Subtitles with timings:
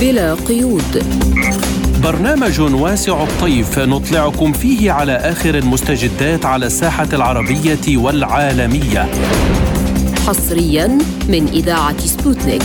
[0.00, 1.04] بلا قيود.
[2.02, 9.08] برنامج واسع الطيف نطلعكم فيه على آخر المستجدات على الساحة العربية والعالمية.
[10.26, 12.62] حصريا من إذاعة سبوتنيك.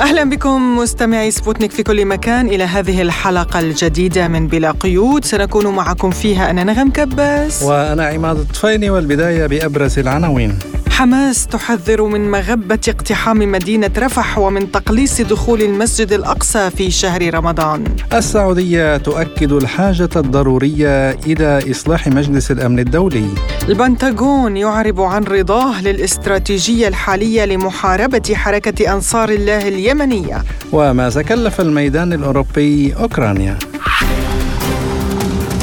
[0.00, 5.24] أهلا بكم مستمعي سبوتنيك في كل مكان إلى هذه الحلقة الجديدة من بلا قيود.
[5.24, 6.50] سنكون معكم فيها.
[6.50, 7.62] أنا نغم كباس.
[7.62, 10.58] وأنا عماد الطفيلي والبداية بأبرز العناوين.
[11.02, 17.84] حماس تحذر من مغبة اقتحام مدينة رفح ومن تقليص دخول المسجد الأقصى في شهر رمضان.
[18.12, 23.26] السعودية تؤكد الحاجة الضرورية إلى إصلاح مجلس الأمن الدولي.
[23.68, 30.44] البنتاغون يعرب عن رضاه للاستراتيجية الحالية لمحاربة حركة أنصار الله اليمنية.
[30.72, 33.58] وماذا كلف الميدان الأوروبي أوكرانيا؟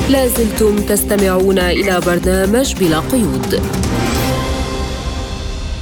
[0.10, 3.62] لازلتم تستمعون إلى برنامج بلا قيود.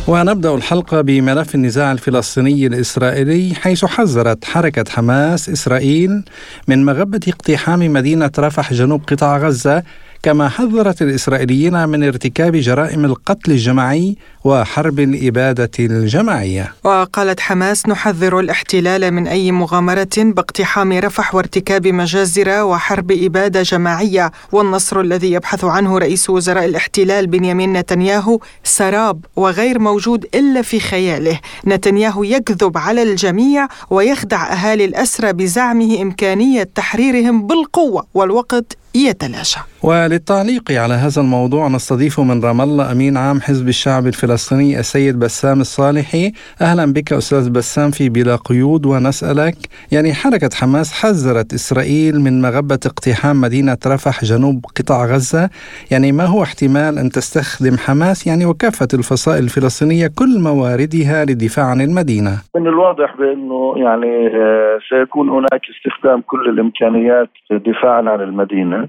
[0.07, 6.23] ونبدأ الحلقة بملف النزاع الفلسطيني الإسرائيلي حيث حذرت حركة حماس إسرائيل
[6.67, 9.83] من مغبة اقتحام مدينة رفح جنوب قطاع غزة
[10.23, 16.73] كما حذرت الإسرائيليين من ارتكاب جرائم القتل الجماعي وحرب الإبادة الجماعية.
[16.83, 24.31] وقالت حماس نحذر الاحتلال من أي مغامرة باقتحام رفح وارتكاب مجازر وحرب إبادة جماعية.
[24.51, 31.39] والنصر الذي يبحث عنه رئيس وزراء الاحتلال بنيامين نتنياهو سراب وغير موجود إلا في خياله.
[31.67, 38.05] نتنياهو يكذب على الجميع ويخدع أهالي الأسرى بزعمه إمكانية تحريرهم بالقوة.
[38.13, 44.79] والوقت يتلاشى وللتعليق على هذا الموضوع نستضيف من رام الله أمين عام حزب الشعب الفلسطيني
[44.79, 46.31] السيد بسام الصالحي
[46.61, 49.55] أهلا بك أستاذ بسام في بلا قيود ونسألك
[49.91, 55.49] يعني حركة حماس حذرت إسرائيل من مغبة اقتحام مدينة رفح جنوب قطاع غزة.
[55.91, 61.81] يعني ما هو احتمال أن تستخدم حماس؟ يعني وكافة الفصائل الفلسطينية كل مواردها للدفاع عن
[61.81, 62.31] المدينة.
[62.55, 68.86] من الواضح بأنه يعني آه، سيكون هناك استخدام كل الإمكانيات دفاعا عن المدينة.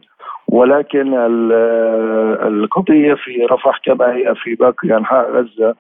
[0.48, 1.14] ولكن
[2.46, 5.74] القضية في رفح كما هي في باقي أنحاء غزة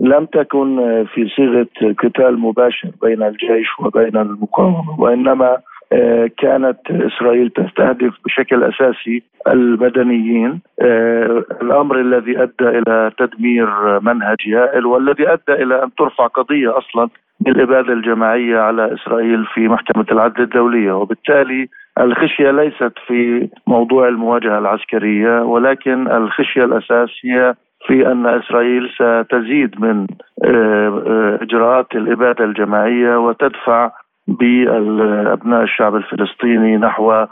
[0.00, 1.66] لم تكن في صيغة
[1.98, 5.56] قتال مباشر بين الجيش وبين المقاومة وإنما
[5.92, 10.60] آه، كانت إسرائيل تستهدف بشكل أساسي المدنيين.
[10.80, 17.08] آه، الأمر الذي أدى إلى تدمير منهج هائل والذي أدى إلى أن ترفع قضية أصلا
[17.40, 20.92] بالاباده الجماعية على إسرائيل في محكمة العدل الدولية.
[20.92, 21.68] وبالتالي
[22.00, 27.54] الخشية ليست في موضوع المواجهة العسكرية ولكن الخشية الاساس هي
[27.86, 30.06] في أن إسرائيل ستزيد من
[30.44, 33.90] آه، إجراءات الإبادة الجماعية وتدفع
[34.28, 37.26] بابناء الشعب الفلسطيني نحو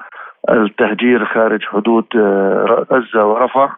[0.50, 3.76] التهجير خارج حدود آه، غزة ورفح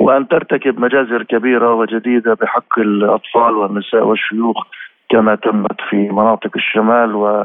[0.00, 4.56] وأن ترتكب مجازر كبيرة وجديدة بحق الأطفال والنساء والشيوخ
[5.08, 7.44] كما تمت في مناطق الشمال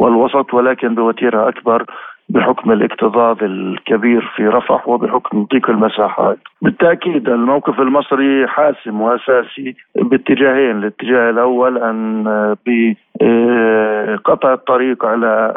[0.00, 1.84] والوسط ولكن بوتيره أكبر
[2.30, 6.38] بحكم الاكتظاظ الكبير في رفح وبحكم ضيق المساحات.
[6.62, 12.24] بالتأكيد الموقف المصري حاسم وأساسي باتجاهين الاتجاه الأول أن
[12.66, 15.54] بقطع الطريق على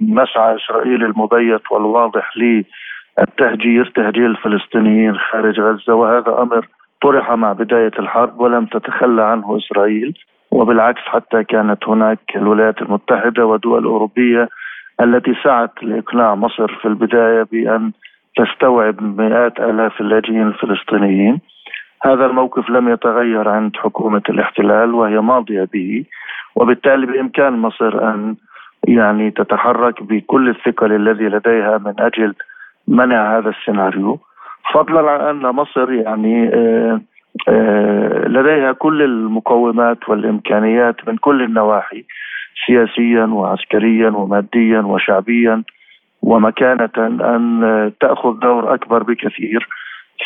[0.00, 6.66] مسعى إسرائيل المبيت والواضح للتهجير تهجير الفلسطينيين خارج غزة وهذا أمر
[7.02, 10.18] طرح مع بداية الحرب ولم تتخلى عنه إسرائيل.
[10.50, 14.48] وبالعكس حتى كانت هناك الولايات المتحدة ودول أوروبية
[15.00, 17.92] التي سعت لاقناع مصر في البداية بأن
[18.36, 21.40] تستوعب مئات آلاف اللاجئين الفلسطينيين.
[22.04, 26.04] هذا الموقف لم يتغير عند حكومة الاحتلال وهي ماضية به
[26.56, 28.36] وبالتالي بإمكان مصر أن
[28.88, 32.34] يعني تتحرك بكل الثقل الذي لديها من أجل
[32.88, 34.18] منع هذا السيناريو.
[34.74, 37.00] فضلا عن أن مصر يعني آه،
[37.48, 42.04] آه، لديها كل المقومات والإمكانيات من كل النواحي.
[42.66, 45.62] سياسيا وعسكريا وماديا وشعبيا
[46.22, 49.68] ومكانة أن تأخذ دور أكبر بكثير.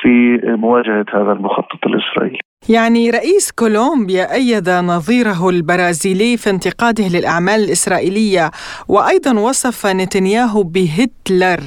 [0.03, 2.39] في مواجهة هذا المخطط الإسرائيلي.
[2.69, 8.51] يعني رئيس كولومبيا أيد نظيره البرازيلي في انتقاده للأعمال الإسرائيلية
[8.89, 11.61] وأيضا وصف نتنياهو بهتلر.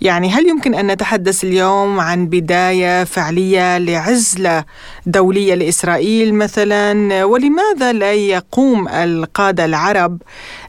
[0.00, 4.64] يعني هل يمكن أن نتحدث اليوم عن بداية فعلية لعزلة
[5.06, 10.22] دولية لإسرائيل مثلا؟ ولماذا لا يقوم القادة العرب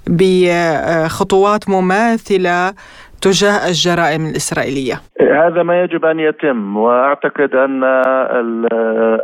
[0.07, 2.73] بخطوات مماثلة
[3.21, 4.95] تجاه الجرائم الإسرائيلية.
[5.21, 7.83] هذا ما يجب أن يتم وأعتقد أن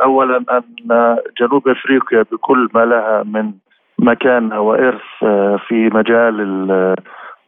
[0.04, 3.52] أولا أن جنوب أفريقيا بكل ما لها من
[4.00, 5.08] مكانة وإرث
[5.68, 6.36] في مجال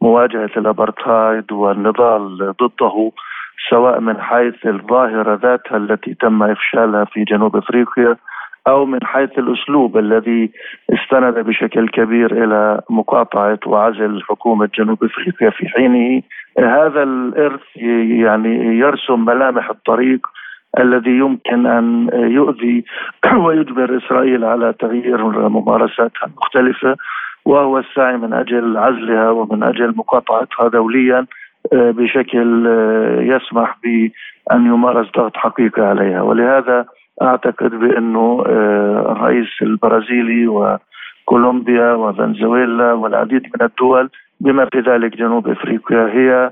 [0.00, 3.12] مواجهة الأبرتايد والنضال ضده
[3.70, 8.16] سواء من حيث الظاهرة ذاتها التي تم إفشالها في جنوب أفريقيا
[8.68, 10.50] أو من حيث الأسلوب الذي
[10.90, 16.22] استند بشكل كبير إلى مقاطعة وعزل حكومة جنوب أفريقيا في حينه.
[16.58, 20.26] هذا الإرث يعني يرسم ملامح الطريق
[20.78, 22.84] الذي يمكن أن يؤذي
[23.44, 26.96] ويجبر إسرائيل على تغيير ممارساتها المختلفه
[27.44, 31.26] وهو السعي من أجل عزلها ومن أجل مقاطعتها دوليا
[31.72, 36.22] آه، بشكل آه، يسمح بأن يمارس ضغط حقيقي عليها.
[36.22, 36.86] ولهذا
[37.22, 46.06] أعتقد بأنه آه، الرئيس البرازيلي وكولومبيا وفنزويلا والعديد من الدول بما في ذلك جنوب أفريقيا
[46.06, 46.50] هي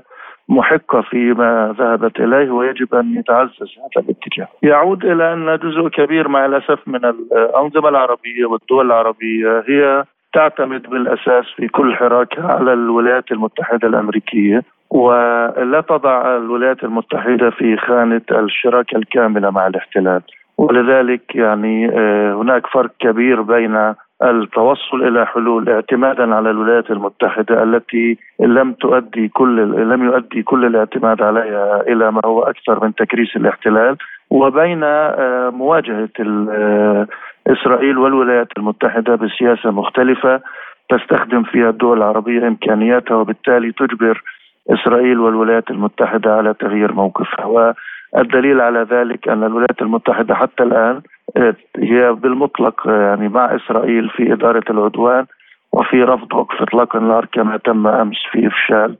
[0.49, 4.47] محقة فيما ذهبت إليه ويجب أن يتعزز هذا الاتجاه.
[4.63, 11.45] يعود إلى أن جزء كبير مع الأسف من الأنظمة العربية والدول العربية هي تعتمد بالأساس
[11.55, 19.49] في كل حراكها على الولايات المتحدة الأمريكية ولا تضع الولايات المتحدة في خانة الشراكة الكاملة
[19.49, 20.21] مع الاحتلال.
[20.59, 28.17] ولذلك يعني آه، هناك فرق كبير بين التوصل إلى حلول اعتمادا على الولايات المتحدة التي
[28.39, 29.55] لم تؤدي كل
[29.89, 33.97] لم يؤدي كل الاعتماد عليها إلى ما هو أكثر من تكريس الاحتلال
[34.29, 37.07] وبين آه، مواجهة آه،
[37.47, 40.41] إسرائيل والولايات المتحدة بسياسة مختلفة
[40.89, 44.23] تستخدم فيها الدول العربية إمكانياتها وبالتالي تجبر
[44.69, 47.73] إسرائيل والولايات المتحدة على تغيير موقفها.
[48.13, 51.01] والدليل على ذلك أن الولايات المتحدة حتى الآن
[51.37, 55.25] آه، هي بالمطلق يعني مع إسرائيل في إدارة العدوان
[55.71, 58.97] وفي رفض وقف اطلاق النار كما تم أمس في إفشال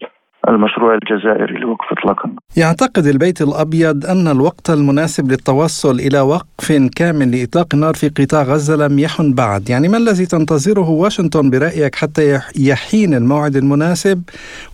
[0.47, 2.39] المشروع الجزائري لوقف اطلاق النار.
[2.57, 8.87] يعتقد البيت الأبيض أن الوقت المناسب للتوصل إلى وقف كامل لإطلاق النار في قطاع غزة
[8.87, 12.39] لم يحن بعد، يعني ما الذي تنتظره واشنطن برأيك حتى
[12.69, 14.23] يحين الموعد المناسب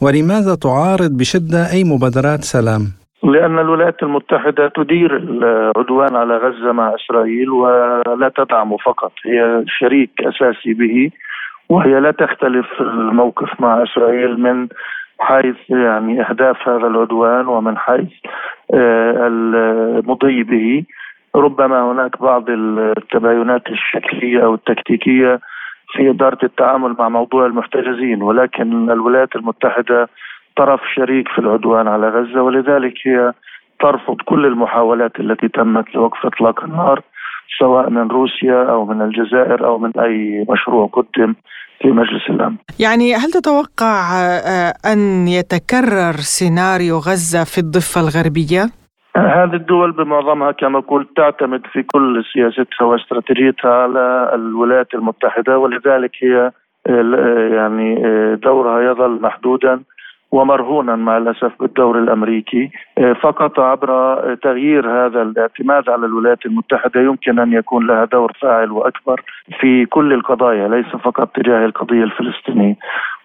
[0.01, 7.49] ولماذا تعارض بشدة أي مبادرات سلام؟ لأن الولايات المتحدة تدير العدوان على غزة مع إسرائيل
[7.49, 9.11] ولا تدعمه فقط.
[9.25, 11.11] هي شريك أساسي به
[11.69, 14.67] وهي لا تختلف الموقف مع إسرائيل من
[15.19, 18.11] حيث يعني أهداف هذا العدوان ومن حيث
[18.73, 20.83] آه، المضي به.
[21.35, 25.39] ربما هناك بعض التباينات الشكلية أو التكتيكية
[25.93, 30.09] في إدارة التعامل مع موضوع المحتجزين ولكن الولايات المتحدة
[30.55, 33.33] طرف شريك في العدوان على غزة ولذلك هي
[33.79, 37.01] ترفض كل المحاولات التي تمت لوقف اطلاق النار
[37.59, 41.35] سواء من روسيا أو من الجزائر أو من أي مشروع قدم
[41.81, 42.55] في مجلس الأمن.
[42.79, 48.63] يعني هل تتوقع آه، أن يتكرر سيناريو غزة في الضفة الغربية؟
[49.17, 56.51] هذه الدول بمعظمها كما قلت تعتمد في كل سياستها واستراتيجيتها على الولايات المتحدة ولذلك هي
[56.87, 59.79] آه، يعني آه، دورها يظل محدودا
[60.31, 67.39] ومرهونا مع الأسف بالدور الأمريكي آه، فقط عبر تغيير هذا الاعتماد على الولايات المتحدة يمكن
[67.39, 69.21] أن يكون لها دور فاعل وأكبر
[69.59, 72.75] في كل القضايا ليس فقط تجاه القضية الفلسطينية.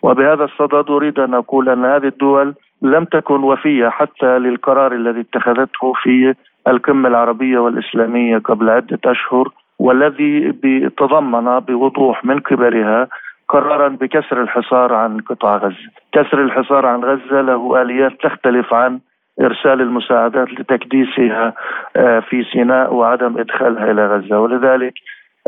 [0.03, 5.93] وبهذا الصدد أريد أن أقول أن هذه الدول لم تكن وفية حتى للقرار الذي اتخذته
[6.03, 6.35] في
[6.69, 9.49] القمة العربية والإسلامية قبل عدة أشهر
[9.79, 10.53] والذي
[10.99, 13.09] تضمن بوضوح من قبلها
[13.51, 19.01] قرارا بكسر الحصار عن قطاع غزة، كسر الحصار عن غزة له آليات تختلف عن
[19.41, 21.53] إرسال المساعدات لتكديسها
[21.97, 24.95] آه، في سيناء وعدم إدخالها إلى غزة، ولذلك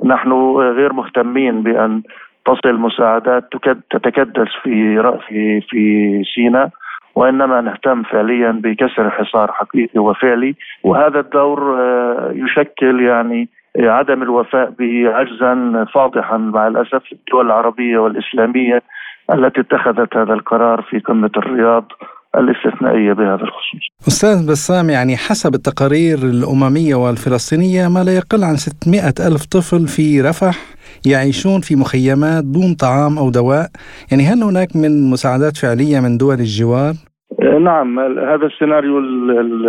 [0.05, 2.03] نحن غير مهتمين بأن
[2.47, 3.45] تصل مساعدات
[3.91, 6.71] تتكدس في في في سيناء
[7.15, 10.55] وإنما نهتم فعليا بكسر حصار حقيقي وفعلي.
[10.83, 18.83] وهذا الدور آه، يشكل يعني عدم الوفاء به عجزا فاضحا مع الأسف الدول العربية والإسلامية
[19.35, 21.85] التي اتخذت هذا القرار في قمة الرياض
[22.37, 29.01] الاستثنائية بهذا الخصوص أستاذ بسام يعني حسب التقارير الأممية والفلسطينية ما لا يقل عن 600
[29.29, 30.57] ألف طفل في رفح
[31.07, 33.67] يعيشون في مخيمات دون طعام أو دواء
[34.11, 36.95] يعني هل هناك من مساعدات فعلية من دول الجوار؟
[37.61, 38.99] نعم هذا السيناريو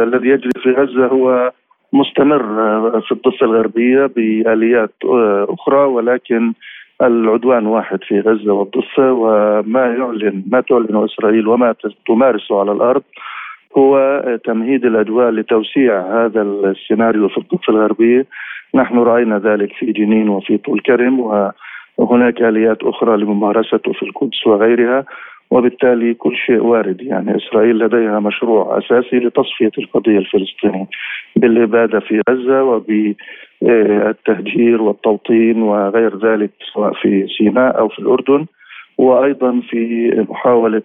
[0.04, 1.52] الذي يجري في غزة هو
[1.94, 6.54] مستمر آه، في الضفة الغربية بآليات آه، أخرى ولكن
[7.02, 11.76] العدوان واحد في غزة والضفة وما يعلن ما تعلن إسرائيل وما
[12.08, 13.04] تمارسه على الأرض
[13.78, 18.26] هو تمهيد الأجواء لتوسيع هذا السيناريو في الضفة الغربية.
[18.76, 21.20] نحن رأينا ذلك في جنين وفي طول كرم
[21.98, 25.06] وهناك آليات أخرى لممارسته في القدس وغيرها.
[25.54, 27.02] وبالتالي كل شيء وارد.
[27.02, 30.88] يعني إسرائيل لديها مشروع أساسي لتصفية القضية الفلسطينية
[31.36, 38.46] بالاباده في غزة وبالتهجير والتوطين وغير ذلك سواء في سيناء أو في الأردن
[38.98, 40.82] وأيضا في محاولة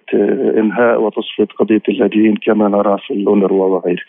[0.59, 4.03] إنهاء وتصفية قضية اللاجئين كما نرى في الأونروا وغيره.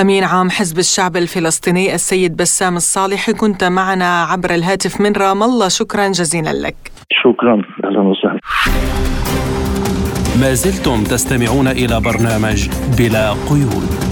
[0.00, 5.68] أمين عام حزب الشعب الفلسطيني السيد بسام الصالحي كنت معنا عبر الهاتف من رام الله.
[5.68, 6.76] شكرا جزيلا لك.
[7.22, 7.62] شكرا.
[7.84, 8.40] أهلا وسهلا.
[10.40, 14.06] ما زلتم تستمعون إلى برنامج بلا قيود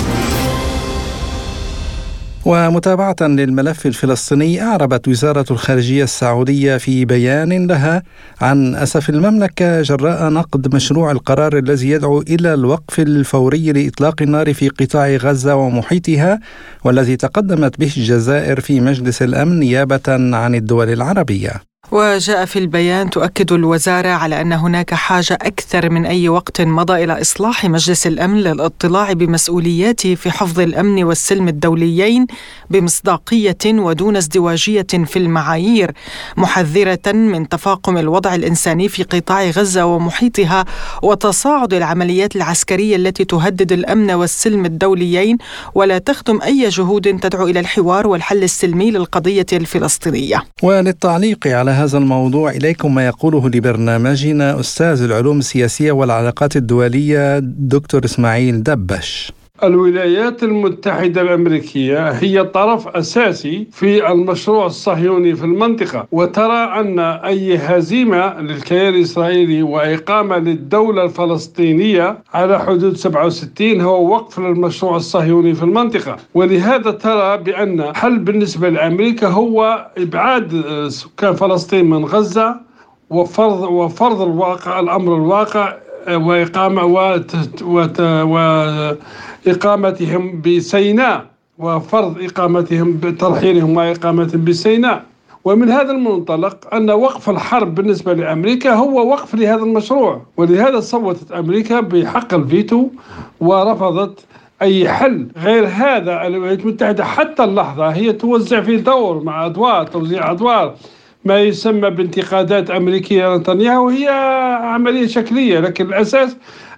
[2.45, 8.03] ومتابعة للملف الفلسطيني أعربت وزارة الخارجية السعودية في بيان لها
[8.41, 14.69] عن أسف المملكة جراء نقد مشروع القرار الذي يدعو إلى الوقف الفوري لإطلاق النار في
[14.69, 16.41] قطاع غزة ومحيطها
[16.85, 21.74] والذي تقدمت به الجزائر في مجلس الأمن نيابة عن الدول العربية.
[21.93, 27.21] وجاء في البيان تؤكد الوزارة على أن هناك حاجة أكثر من أي وقت مضى إلى
[27.21, 32.27] إصلاح مجلس الأمن للاطلاع بمسؤولياته في حفظ الأمن والسلم الدوليين
[32.71, 35.93] بمصداقية ودون ازدواجية في المعايير
[36.37, 40.65] محذرة من تفاقم الوضع الإنساني في قطاع غزة ومحيطها
[41.03, 45.39] وتصاعد العمليات العسكرية التي تهدد الأمن والسلم الدوليين
[45.75, 50.43] ولا تخدم أي جهود تدعو إلى الحوار والحل السلمي للقضية الفلسطينية.
[50.63, 58.63] وللتعليق على هذا الموضوع إليكم ما يقوله لبرنامجنا أستاذ العلوم السياسية والعلاقات الدولية دكتور إسماعيل
[58.63, 59.33] دبش.
[59.67, 68.41] الولايات المتحدة الأمريكية هي طرف أساسي في المشروع الصهيوني في المنطقة وترى أن أي هزيمة
[68.41, 76.17] للكيان الإسرائيلي وإقامة للدولة الفلسطينية على حدود 67 هو وقف للمشروع الصهيوني في المنطقة.
[76.35, 82.57] ولهذا ترى بأن حل بالنسبة لأمريكا هو إبعاد سكان فلسطين من غزة
[83.11, 85.75] وفرض وفرض الواقع الأمر الواقع
[86.09, 88.01] وإقامة وت وت
[89.47, 91.27] وإقامتهم بسيناء
[91.59, 95.03] وفرض إقامتهم بترحيلهم وإقامة بسيناء.
[95.45, 101.81] ومن هذا المنطلق أن وقف الحرب بالنسبة لأمريكا هو وقف لهذا المشروع ولهذا صوتت أمريكا
[101.81, 102.89] بحق الفيتو
[103.41, 104.25] ورفضت
[104.63, 107.05] أي حل غير هذا الولايات المتحدة.
[107.05, 110.75] حتى اللحظة هي توزع في دور مع أدوار توزيع أدوار
[111.25, 114.09] ما يسمى بانتقادات أمريكية نتنياهو هي
[114.63, 116.37] عملية شكلية لكن الأساس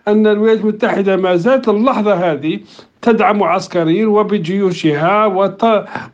[0.08, 2.60] أن الولايات المتحدة ما زالت اللحظة هذه
[3.02, 5.26] تدعم عسكريا وبجيوشها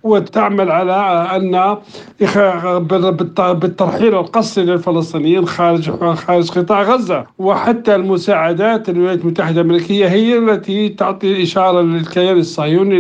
[0.03, 0.93] وتعمل على
[1.37, 1.77] أن
[3.53, 7.27] بالترحيل القسري للفلسطينيين خارج خارج قطاع غزة.
[7.39, 12.99] وحتى المساعدات الولايات المتحدة الأمريكية هي التي تعطي إشارة للكيان الصهيوني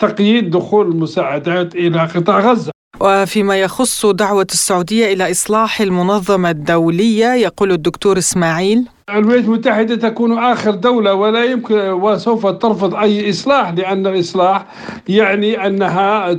[0.00, 2.70] لتقييد دخول المساعدات إلى قطاع غزة.
[3.00, 10.70] وفيما يخص دعوة السعودية إلى إصلاح المنظمة الدولية يقول الدكتور إسماعيل الولايات المتحدة تكون آخر
[10.70, 14.66] دولة ولا يمكن وسوف ترفض أي إصلاح لأن الإصلاح
[15.08, 16.38] يعني أنها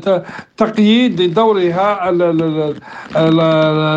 [0.58, 2.10] تقييد دورها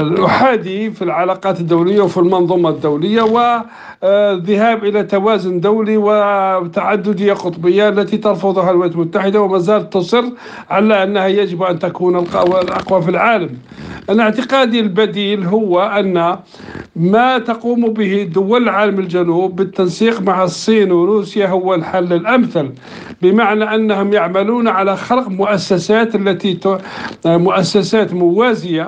[0.02, 8.70] الأحادي في العلاقات الدولية وفي المنظومة الدولية وذهاب إلى توازن دولي وتعددية قطبية التي ترفضها
[8.70, 10.24] الولايات المتحدة وما زالت تصر
[10.70, 13.50] على أنها يجب أن تكون الأقوى في العالم.
[14.10, 16.36] أنا اعتقادي البديل هو أن
[16.96, 22.70] ما تقوم به دول العالم الجنوب بالتنسيق مع الصين وروسيا هو الحل الأمثل
[23.22, 26.58] بمعنى أنهم يعملون على خلق مؤسسات التي
[27.26, 28.86] مؤسسات موازية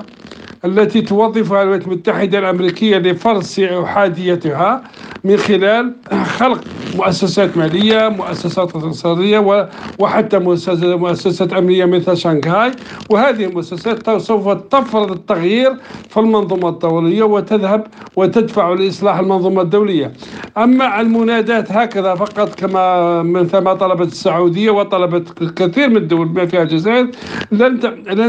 [0.64, 4.82] التي توظفها الولايات المتحدة الأمريكية لفرض أحاديتها
[5.24, 5.92] من خلال
[6.24, 6.60] خلق
[6.96, 9.68] مؤسسات مالية مؤسسات اقتصادية
[9.98, 12.72] وحتى مؤسسات أمنية مثل شنغهاي
[13.10, 15.72] وهذه المؤسسات سوف تفرض التغيير
[16.08, 20.12] في المنظومة الدولية وتذهب وتدفع لإصلاح المنظومة الدولية.
[20.58, 26.62] أما المنادات هكذا فقط كما مثل ما طلبت السعودية وطلبت كثير من الدول بما فيها
[26.62, 27.08] الجزائر
[27.52, 27.80] لن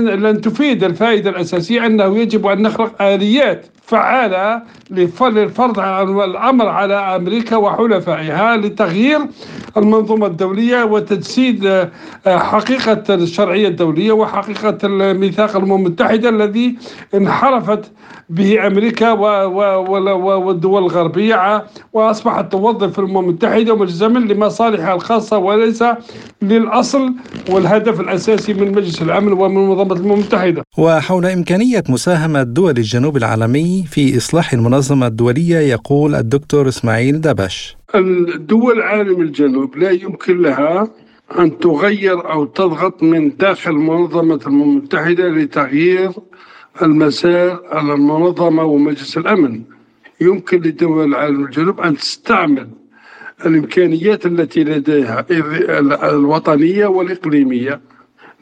[0.07, 5.79] لن تفيد الفائدة الأساسية أنه يجب أن نخلق آليات فعالة للفرض
[6.19, 9.19] الأمر على أمريكا وحلفائها لتغيير
[9.77, 11.91] المنظومة الدولية وتجسيد آه،
[12.37, 16.75] حقيقة الشرعية الدولية وحقيقة الميثاق الأمم المتحدة الذي
[17.15, 17.91] انحرفت
[18.29, 25.83] به أمريكا والدول الغربية وأصبحت توظف الأمم المتحدة ملزما لمصالحها الخاصة وليس
[26.41, 27.13] للأصل
[27.49, 30.63] والهدف الأساسي من مجلس الأمن ومن منظمة الأمم المتحدة.
[30.77, 31.83] وحول إمكانية
[32.15, 37.77] مساهمة دول الجنوب العالمي في إصلاح المنظمة الدولية يقول الدكتور إسماعيل دبش.
[37.95, 40.87] الدول عالم الجنوب لا يمكن لها
[41.39, 46.11] أن تغير أو تضغط من داخل منظمة الأمم المتحدة لتغيير
[46.81, 49.61] المسار على المنظمة ومجلس الأمن.
[50.21, 52.67] يمكن لدول العالم الجنوب أن تستعمل
[53.45, 55.25] الإمكانيات التي لديها
[56.09, 57.81] الوطنية والإقليمية.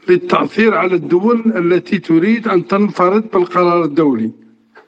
[0.08, 4.30] للتأثير على الدول التي تريد أن تنفرد بالقرار الدولي.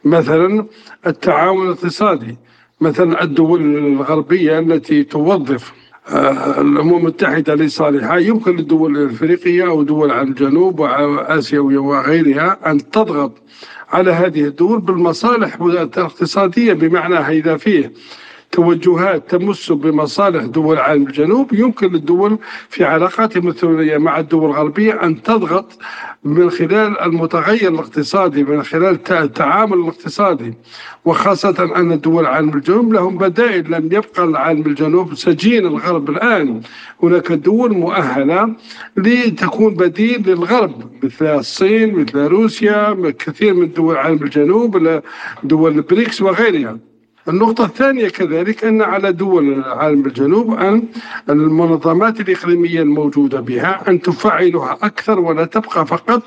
[0.05, 0.67] مثلا
[1.07, 2.37] التعاون الاقتصادي
[2.81, 5.73] مثلا الدول الغربية التي توظف
[6.09, 8.17] آه، الأمم المتحدة لصالحها.
[8.17, 13.33] يمكن للدول الأفريقية أو دول على الجنوب واسيويه وغيرها أن تضغط
[13.91, 17.93] على هذه الدول بالمصالح الاقتصادية بمعنى اذا فيه
[18.53, 21.55] توجهات تمس بمصالح دول العالم الجنوب.
[21.55, 22.39] يمكن للدول
[22.69, 25.79] في علاقاتهم الثنائية مع الدول الغربية أن تضغط
[26.25, 30.55] من خلال المتغير الاقتصادي من خلال التعامل الاقتصادي.
[31.05, 36.61] وخاصة أن الدول العالم الجنوب لهم بدائل لم يبقى العالم الجنوب سجين الغرب الآن.
[37.03, 38.55] هناك دول مؤهلة
[38.97, 45.01] لتكون بديل للغرب مثل الصين مثل روسيا كثير من دول العالم الجنوب
[45.43, 46.79] دول البريكس وغيرها.
[47.29, 50.83] النقطة الثانية كذلك أن على دول العالم الجنوب أن
[51.29, 56.23] المنظمات الإقليمية الموجودة بها أن تفعلها أكثر ولا تبقى فقط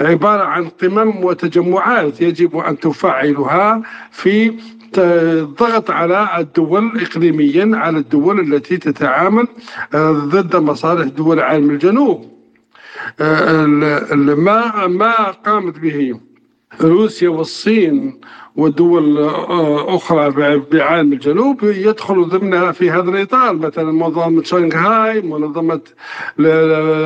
[0.00, 4.54] عبارة عن قمم وتجمعات يجب أن تفعلها في
[4.98, 9.46] الضغط على الدول إقليميا على الدول التي تتعامل
[9.94, 12.38] آه، ضد مصالح دول العالم الجنوب.
[13.20, 13.66] آه،
[14.14, 16.20] ما ما قامت به
[16.80, 18.20] روسيا والصين
[18.56, 19.28] ودول
[19.88, 20.30] أخرى
[20.72, 23.56] بعالم الجنوب يدخل ضمنها في هذا الإطار.
[23.56, 25.80] مثلا منظمة شنغهاي منظمة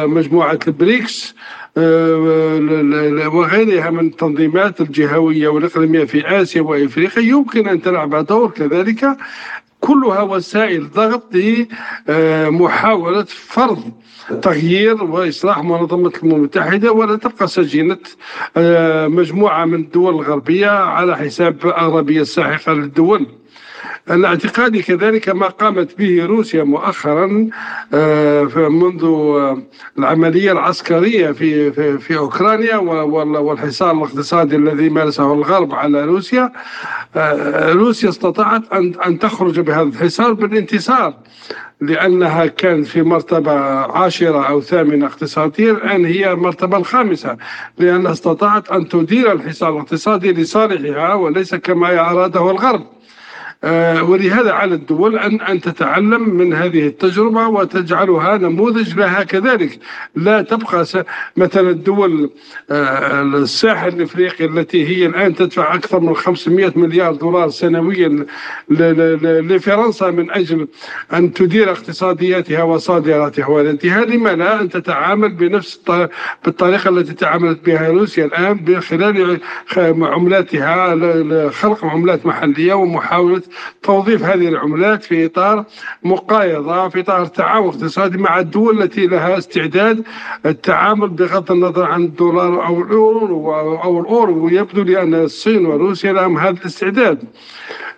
[0.06, 1.34] مجموعة البريكس
[1.76, 7.22] آه، وغيرها من التنظيمات الجهوية والإقليمية في آسيا وإفريقيا.
[7.22, 9.16] يمكن أن تلعب دور كذلك
[9.82, 11.34] كلها وسائل ضغط
[12.08, 13.82] لمحاولة فرض
[14.42, 17.98] تغيير وإصلاح منظمة الأمم المتحدة ولا تبقى سجينة
[18.56, 23.26] آه، مجموعة من الدول الغربية على حساب الأغلبية الساحقة للدول.
[24.10, 27.48] أنا اعتقادي كذلك ما قامت به روسيا مؤخرا
[27.94, 29.04] آه، منذ
[29.98, 36.52] العملية العسكرية في في, في أوكرانيا والحصار الاقتصادي الذي مارسه الغرب على روسيا.
[37.16, 41.14] آه، روسيا استطاعت أن أن تخرج بهذا الحصار بالانتصار
[41.80, 47.36] لأنها كانت في مرتبة عاشرة أو ثامنة اقتصاديا الآن هي المرتبة الخامسة
[47.78, 52.80] لأنها استطاعت أن تدير الحصار الاقتصادي لصالحها وليس كما أراده الغرب.
[52.80, 52.91] آه،
[54.02, 59.78] ولهذا على الدول أن أن تتعلم من هذه التجربة وتجعلها نموذج لها كذلك.
[60.16, 60.86] لا تبقى
[61.36, 62.30] مثلا الدول
[62.70, 68.26] آه، الساحل الإفريقي التي هي الآن تدفع أكثر من 500 مليار دولار سنويا
[68.70, 70.68] لفرنسا من أجل
[71.12, 73.46] أن تدير اقتصادياتها وصادراتها.
[73.46, 75.80] والانتهاء لما لا أن تتعامل بنفس
[76.44, 79.40] بالطريقة التي تعاملت بها روسيا الآن من خلال
[80.02, 83.42] عملاتها خلق عملات محلية ومحاولة
[83.82, 85.64] توظيف هذه العملات في إطار
[86.02, 90.04] مقايضة في إطار تعاون اقتصادي مع الدول التي لها استعداد
[90.46, 94.44] التعامل بغض النظر عن الدولار أو الأورو أو الأورو.
[94.44, 97.18] ويبدو لي أن الصين وروسيا لهم هذا الاستعداد.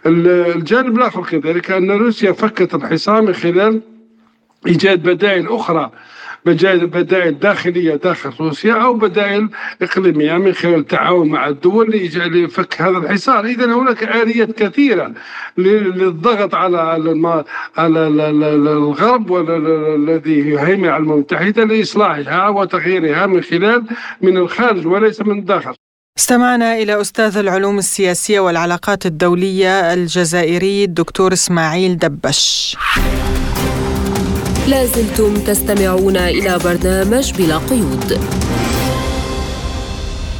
[0.06, 3.80] الجانب الآخر كذلك أن روسيا فكت الحصار من خلال
[4.66, 5.90] إيجاد بدائل أخرى
[6.46, 9.48] بدائل داخلية داخل روسيا أو بدائل
[9.82, 13.44] إقليمية من خلال التعاون مع الدول لفك هذا الحصار.
[13.44, 15.12] إذا هناك آليات كثيرة
[15.58, 16.78] للضغط على
[17.76, 23.84] على الغرب الذي يهيمن على المتحدة لإصلاحها وتغييرها من خلال
[24.22, 25.74] من الخارج وليس من الداخل.
[26.18, 32.76] استمعنا إلى أستاذ العلوم السياسية والعلاقات الدولية الجزائري الدكتور إسماعيل دبش.
[34.68, 38.18] لازلتم تستمعون إلى برنامج بلا قيود.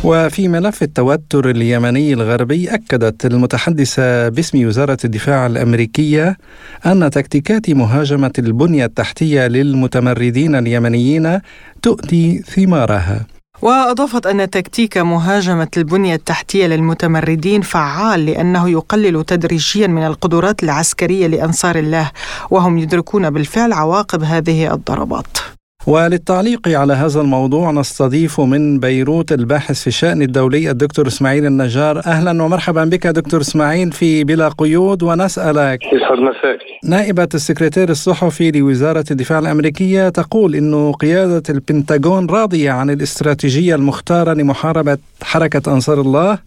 [0.05, 6.37] وفي ملف التوتر اليمني الغربي أكدت المتحدثة باسم وزارة الدفاع الأمريكية
[6.87, 11.41] أن تكتيكات مهاجمة البنية التحتية للمتمردين اليمنيين
[11.83, 13.27] تؤتي ثمارها.
[13.62, 21.77] وأضافت أن تكتيك مهاجمة البنية التحتية للمتمردين فعال لأنه يقلل تدريجيا من القدرات العسكرية لأنصار
[21.77, 22.11] الله
[22.51, 25.38] وهم يدركون بالفعل عواقب هذه الضربات.
[25.87, 31.99] وللتعليق على هذا الموضوع نستضيف من بيروت الباحث في الشأن الدولي الدكتور إسماعيل النجار.
[32.07, 36.59] أهلا ومرحبا بك دكتور إسماعيل في بلا قيود يسعد مساك.
[36.85, 44.99] نائبة السكرتير الصحفي لوزارة الدفاع الأمريكية تقول أنه قيادة البنتاغون راضية عن الاستراتيجية المختارة لمحاربة
[45.23, 46.38] حركة أنصار الله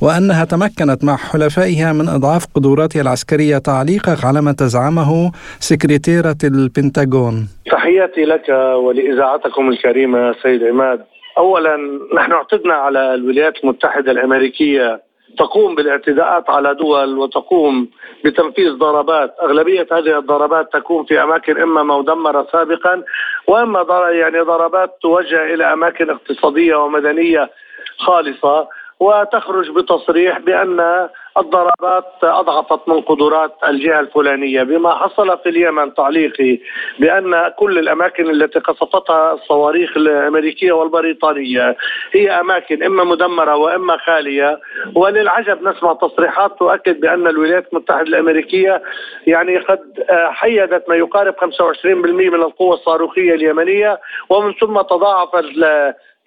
[0.00, 7.48] وأنها تمكنت مع حلفائها من إضعاف قدراتها العسكرية تعليقك على ما تزعمه سكرتيرة البنتاغون.
[7.70, 8.42] تحياتي لك
[8.76, 11.04] ولإذاعتكم الكريمة سيد عماد.
[11.38, 11.76] أولا
[12.14, 15.00] نحن اعتدنا على الولايات المتحدة الأمريكية
[15.38, 17.88] تقوم بالإعتداءات على دول وتقوم
[18.24, 19.34] بتنفيذ ضربات.
[19.42, 23.02] أغلبية هذه الضربات تكون في أماكن إما مدمرة سابقا
[23.46, 27.50] وإما يعني ضربات توجه إلى أماكن اقتصادية ومدنية
[27.98, 28.68] خالصة.
[29.00, 36.58] وتخرج بتصريح بأن الضربات أضعفت من قدرات الجهة الفلانية بما حصل في اليمن تعليقي
[36.98, 41.76] بأن كل الأماكن التي قصفتها الصواريخ الأمريكية والبريطانية
[42.12, 44.60] هي أماكن إما مدمرة وإما خالية.
[44.94, 48.82] وللعجب نسمع تصريحات تؤكد بأن الولايات المتحدة الأمريكية
[49.26, 55.34] يعني قد حيدت ما يقارب 25% من القوة الصاروخية اليمنية ومن ثم تضاعف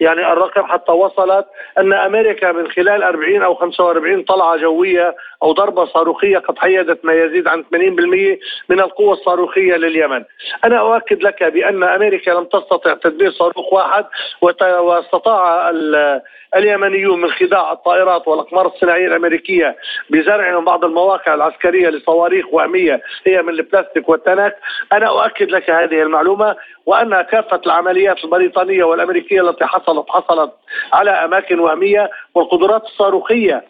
[0.00, 1.46] يعني الرقم حتى وصلت
[1.78, 7.12] أن أمريكا من خلال 40 أو 45 طلعة جوية أو ضربة صاروخية قد حيدت ما
[7.12, 7.66] يزيد عن 80%
[8.68, 10.24] من القوة الصاروخية لليمن.
[10.64, 14.04] أنا أؤكد لك بأن أمريكا لم تستطع تدمير صاروخ واحد
[14.80, 15.70] واستطاع
[16.56, 19.76] اليمنيون من خداع الطائرات والأقمار الصناعية الأمريكية
[20.10, 24.56] بزرعهم بعض المواقع العسكرية لصواريخ وهميه هي من البلاستيك والتنك،
[24.92, 30.52] أنا أؤكد لك هذه المعلومة وأن كافة العمليات البريطانية والأمريكية التي حصلت حصلت
[30.92, 33.64] على أماكن وهمية والقدرات الصاروخية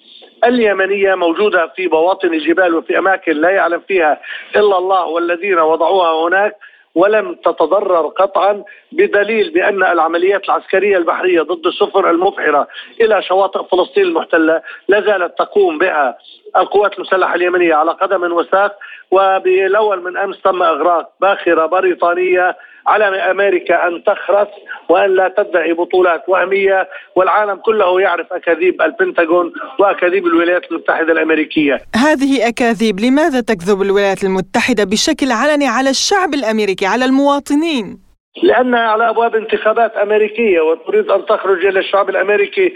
[0.45, 4.21] اليمنية موجودة في بواطن الجبال وفي أماكن لا يعلم فيها
[4.57, 6.57] إلا الله والذين وضعوها هناك
[6.95, 12.69] ولم تتضرر قطعا بدليل بأن العمليات العسكرية البحرية ضد السفن المبحرة
[13.01, 16.19] إلى شواطئ فلسطين المحتلة لا زالت تقوم بها
[16.57, 18.77] القوات المسلحة اليمنية على قدم وساق
[19.11, 22.57] وبالاول من أمس تم إغراق باخرة بريطانية
[22.87, 24.49] على أمريكا أن تخرس
[24.89, 31.79] وأن لا تدعي بطولات وهمية والعالم كله يعرف أكاذيب البنتاغون وأكاذيب الولايات المتحدة الأمريكية.
[31.97, 38.11] هذه أكاذيب، لماذا تكذب الولايات المتحدة بشكل علني على الشعب الأمريكي، على المواطنين؟
[38.43, 42.75] لانها على أبواب انتخابات أمريكية وتريد أن تخرج إلى الشعب الأمريكي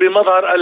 [0.00, 0.54] بمظهر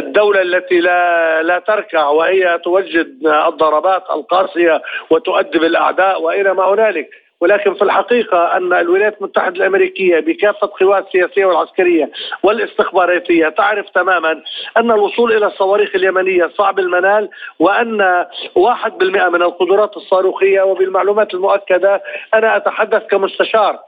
[0.00, 7.08] الدولة التي لا لا تركع وهي توجد الضربات القاسيه وتؤدب الأعداء وإلى ما هنالك
[7.40, 12.10] ولكن في الحقيقة أن الولايات المتحدة الأمريكية بكافة قوات السياسية والعسكرية
[12.42, 14.42] والاستخباراتية تعرف تماما
[14.76, 22.02] أن الوصول إلى الصواريخ اليمنية صعب المنال وأن واحد بالمئة من القدرات الصاروخية وبالمعلومات المؤكدة
[22.34, 23.78] أنا أتحدث كمستشار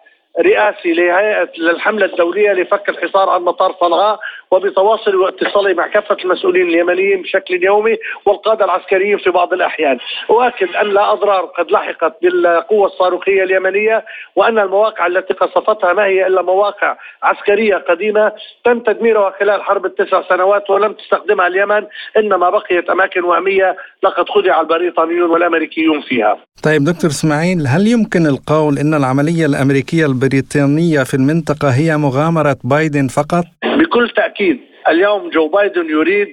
[0.40, 4.18] رئاسي لهيئة للحملة الدولية لفك الحصار عن مطار صنعاء
[4.50, 9.98] وبتواصل واتصالي مع كافة المسؤولين اليمنيين بشكل يومي والقادة العسكريين في بعض الأحيان.
[10.30, 14.04] اؤكد أن لا أضرار قد لحقت بالقوة الصاروخية اليمنية
[14.36, 18.32] وأن المواقع التي قصفتها ما هي إلا مواقع عسكرية قديمة
[18.64, 23.76] تم تدميرها خلال حرب التسع سنوات ولم تستخدمها اليمن إنما بقيت أماكن وهمية
[24.06, 26.38] لقد خدع البريطانيون والأمريكيون فيها.
[26.62, 33.08] طيب دكتور إسماعيل هل يمكن القول إن العملية الأمريكية البريطانية في المنطقة هي مغامرة بايدن
[33.08, 36.28] فقط؟ بكل تأكيد اليوم جو بايدن يريد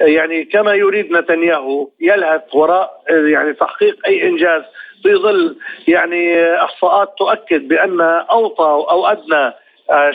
[0.00, 4.62] يعني كما يريد نتنياهو يلهث وراء يعني تحقيق أي إنجاز
[5.02, 5.56] في ظل
[5.88, 9.52] يعني إحصاءات تؤكد بأن أوطى أو أدنى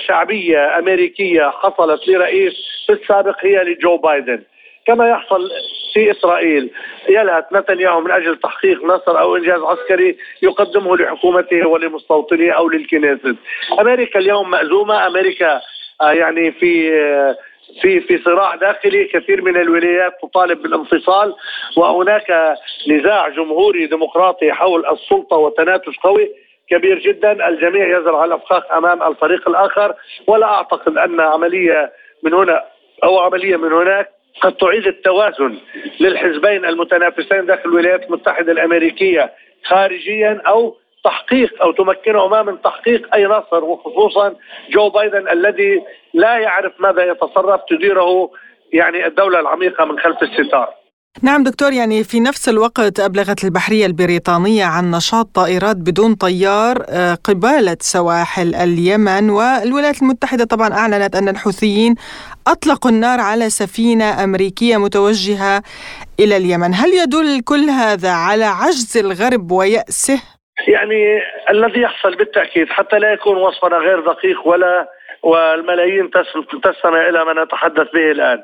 [0.08, 2.54] شعبية أمريكية حصلت لرئيس
[2.88, 4.44] في السابق هي لجو بايدن
[4.86, 5.50] كما يحصل
[5.94, 6.72] في إسرائيل.
[7.10, 13.36] يلهث نتنياهو من أجل تحقيق نصر أو إنجاز عسكري يقدمه لحكومته ولمستوطنيه أو للكنيست.
[13.80, 15.62] أمريكا اليوم مأزومة، أمريكا
[16.02, 17.38] آه، يعني في آه،
[17.82, 19.06] في في صراع داخلي.
[19.06, 21.36] كثير من الولايات تطالب بالانفصال.
[21.78, 26.30] وهناك نزاع جمهوري ديمقراطي حول السلطة وتنافس قوي
[26.70, 27.48] كبير جدا.
[27.48, 29.94] الجميع يزرع الأفخاخ أمام الفريق الآخر.
[30.28, 31.92] ولا أعتقد أن عملية
[32.24, 32.64] من هنا
[33.04, 34.10] أو عملية من هناك
[34.42, 35.58] قد تعيد التوازن
[36.00, 39.34] للحزبين المتنافسين داخل الولايات المتحدة الأمريكية
[39.66, 44.36] خارجيا أو تحقيق أو تمكنهما من تحقيق أي نصر وخصوصا
[44.70, 48.32] جو بايدن الذي لا يعرف ماذا يتصرف تديره
[48.74, 50.74] يعني الدولة العميقة من خلف الستار.
[51.22, 57.14] نعم دكتور يعني في نفس الوقت أبلغت البحرية البريطانية عن نشاط طائرات بدون طيار آه،
[57.14, 61.96] قبالة سواحل اليمن والولايات المتحدة طبعا أعلنت أن الحوثيين
[62.48, 65.64] أطلقوا النار على سفينة أمريكية متوجهة
[66.20, 66.74] إلى اليمن.
[66.74, 70.22] هل يدل كل هذا على عجز الغرب ويأسه؟
[70.68, 74.90] يعني الذي يحصل بالتأكيد حتى لا يكون وصفنا غير دقيق ولا
[75.24, 76.10] والملايين
[76.64, 78.44] تستمع إلى ما نتحدث به الآن.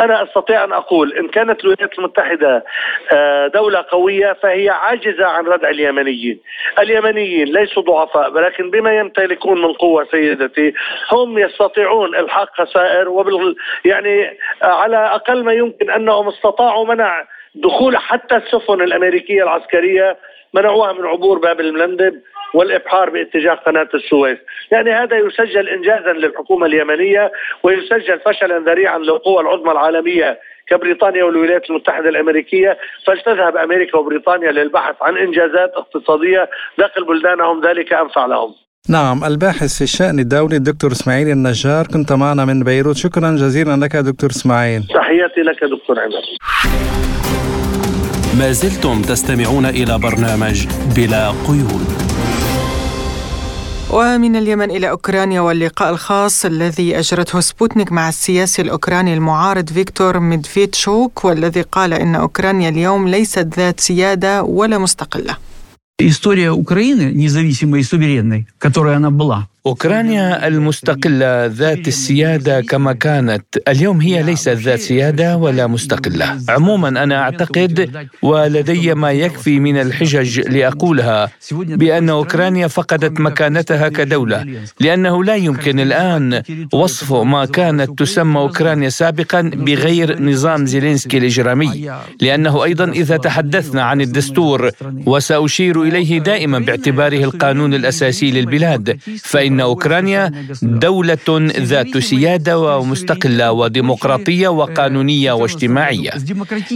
[0.00, 2.64] أنا أستطيع أن أقول إن كانت الولايات المتحدة
[3.12, 6.40] آه، دولة قوية فهي عاجزة عن ردع اليمنيين.
[6.78, 10.74] اليمنيين ليسوا ضعفاء ولكن بما يمتلكون من قوة سيدتي
[11.12, 18.36] هم يستطيعون إلحاق خسائر وبال يعني على أقل ما يمكن أنهم استطاعوا منع دخول حتى
[18.36, 20.16] السفن الأمريكية العسكرية
[20.54, 22.20] منعوها من عبور باب الملندب
[22.54, 24.38] والإبحار باتجاه قناة السويس،
[24.72, 27.32] يعني هذا يسجل انجازا للحكومة اليمنية
[27.62, 30.38] ويسجل فشلا ذريعا للقوى العظمى العالمية
[30.70, 32.78] كبريطانيا والولايات المتحدة الأمريكية.
[33.06, 36.50] فلتذهب أمريكا وبريطانيا للبحث عن إنجازات اقتصادية.
[36.78, 38.54] داخل بلدانهم ذلك أنفع لهم.
[38.90, 42.96] نعم الباحث في الشأن الدولي الدكتور إسماعيل النجار كنت معنا من بيروت.
[42.96, 44.82] شكرا جزيلا لك دكتور إسماعيل.
[44.94, 46.22] تحياتي لك دكتور عماد
[48.38, 52.17] ما زلتم تستمعون إلى برنامج بلا قيود.
[53.91, 61.25] ومن اليمن إلى أوكرانيا واللقاء الخاص الذي أجرته سبوتنيك مع السياسي الأوكراني المعارض فيكتور ميدفيتشوك
[61.25, 65.37] والذي قال إن أوكرانيا اليوم ليست ذات سيادة ولا مستقلة
[66.01, 73.44] История Украины, независимой и суверенной, которой она была, أوكرانيا المستقلة ذات السيادة كما كانت.
[73.68, 76.40] اليوم هي ليست ذات سيادة ولا مستقلة.
[76.48, 77.90] عموما أنا أعتقد
[78.22, 84.46] ولدي ما يكفي من الحجج لأقولها بأن أوكرانيا فقدت مكانتها كدولة
[84.80, 92.64] لأنه لا يمكن الآن وصف ما كانت تسمى أوكرانيا سابقا بغير نظام زيلينسكي الإجرامي لأنه
[92.64, 94.70] أيضا إذا تحدثنا عن الدستور
[95.06, 104.48] وسأشير إليه دائما باعتباره القانون الأساسي للبلاد فإن أن أوكرانيا دولة ذات سيادة ومستقلة وديمقراطية
[104.48, 106.10] وقانونية واجتماعية.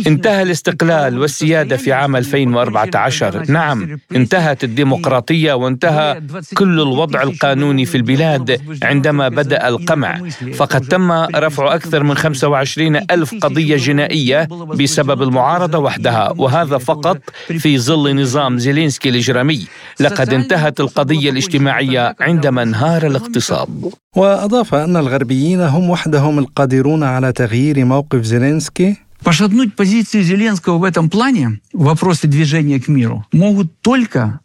[0.07, 6.21] انتهى الاستقلال والسيادة في عام 2014 نعم انتهت الديمقراطية وانتهى
[6.55, 10.21] كل الوضع القانوني في البلاد عندما بدأ القمع.
[10.55, 17.18] فقد تم رفع أكثر من 25 ألف قضية جنائية بسبب المعارضة وحدها وهذا فقط
[17.59, 19.66] في ظل نظام زيلينسكي الإجرامي.
[20.01, 27.86] لقد انتهت القضية الاجتماعية عندما انهار الاقتصاد وأضاف أن الغربيين هم وحدهم القادرون على تغيير
[27.86, 34.00] موقف زيلينسكي Пошатнуть позиции Зеленского в этом плане, в вопросе движения к миру, могут только
[34.00, 34.41] западные خزايوة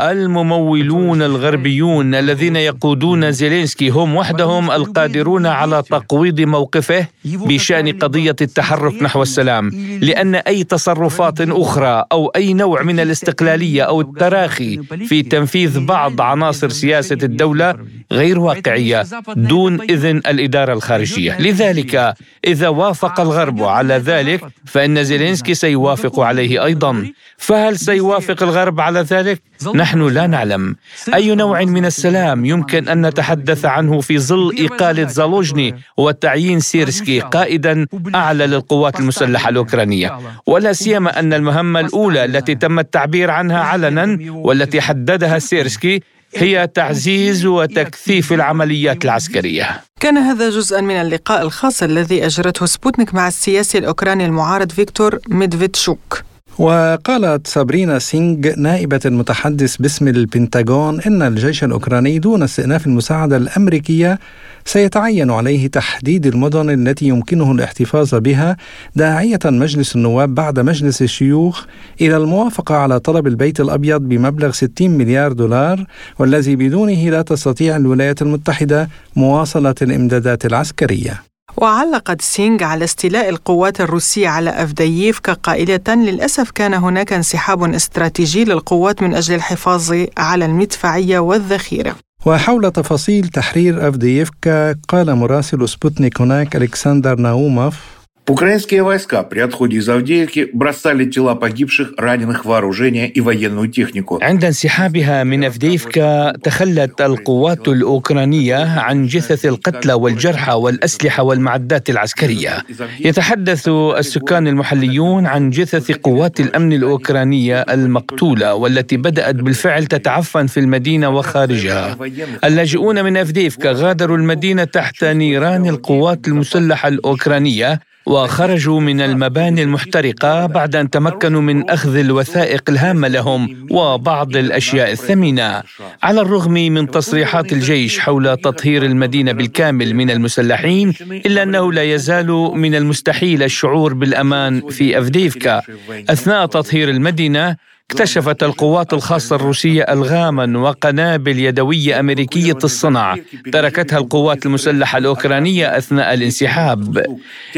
[0.00, 9.22] الممولون الغربيون الذين يقودون زيلينسكي هم وحدهم القادرون على تقويض موقفه بشأن قضية التحرك نحو
[9.22, 9.68] السلام
[10.02, 16.68] لأن أي تصرفات أخرى أو أي نوع من الاستقلالية أو التراخي في تنفيذ بعض عناصر
[16.68, 17.74] سياسة الدولة
[18.12, 21.40] غير واقعية دون إذن الإدارة الخارجية.
[21.40, 22.14] لذلك
[22.46, 27.06] إذا وافق الغرب على ذلك فإن زيلينسكي سيوافق عليه أيضا.
[27.36, 29.42] فهل سيوافق الغرب على ذلك؟
[29.74, 30.76] نحن لا نعلم.
[31.14, 37.86] أي نوع من السلام يمكن أن نتحدث عنه في ظل إقالة زالوجني وتعيين سيرسكي قائدا
[38.14, 40.18] أعلى للقوات المسلحة الأوكرانية.
[40.46, 46.00] ولا سيما أن المهمة الأولى التي تم التعبير عنها علنا والتي حددها سيرسكي
[46.36, 49.80] هي تعزيز وتكثيف العمليات العسكرية.
[50.00, 56.22] كان هذا جزءا من اللقاء الخاص الذي اجرته سبوتنيك مع السياسي الأوكراني المعارض فيكتور ميدفيتشوك.
[56.60, 64.18] وقالت سابرينا سينغ نائبة المتحدث باسم البنتاغون إن الجيش الأوكراني دون استئناف المساعدة الأمريكية
[64.64, 68.56] سيتعين عليه تحديد المدن التي يمكنه الاحتفاظ بها
[68.96, 71.64] داعية مجلس النواب بعد مجلس الشيوخ
[72.00, 75.84] إلى الموافقة على طلب البيت الأبيض بمبلغ 60 مليار دولار
[76.18, 81.29] والذي بدونه لا تستطيع الولايات المتحدة مواصلة الإمدادات العسكرية.
[81.60, 89.02] وعلقت سينغ على استيلاء القوات الروسية على أفدييفكا قائلة للأسف كان هناك انسحاب استراتيجي للقوات
[89.02, 91.96] من أجل الحفاظ على المدفعية والذخيرة.
[92.26, 97.99] وحول تفاصيل تحرير أفدييفكا قال مراسل سبوتنيك هناك ألكسندر ناوموف
[98.29, 104.19] Украинские войска при отходе из Авдеевки бросали тела погибших, раненых, вооружение и военную технику.
[104.21, 112.63] عند انسحابها من أفديفكا تخلت القوات الأوكرانية عن جثث القتلى والجرحى والأسلحة والمعدات العسكرية
[112.99, 121.09] يتحدث السكان المحليون عن جثث قوات الأمن الأوكرانية المقتولة والتي بدأت بالفعل تتعفن في المدينة
[121.09, 121.97] وخارجها
[122.43, 130.76] اللاجئون من أفديفكا غادروا المدينة تحت نيران القوات المسلحة الأوكرانية وخرجوا من المباني المحترقة بعد
[130.76, 135.62] أن تمكنوا من أخذ الوثائق الهامة لهم وبعض الأشياء الثمينة
[136.02, 140.94] على الرغم من تصريحات الجيش حول تطهير المدينة بالكامل من المسلحين
[141.26, 145.62] إلا أنه لا يزال من المستحيل الشعور بالأمان في أفديفكا.
[146.10, 147.56] أثناء تطهير المدينة
[147.90, 153.16] اكتشفت القوات الخاصة الروسية ألغاما وقنابل يدوية أمريكية الصنع.
[153.52, 157.06] تركتها القوات المسلحة الأوكرانية أثناء الانسحاب.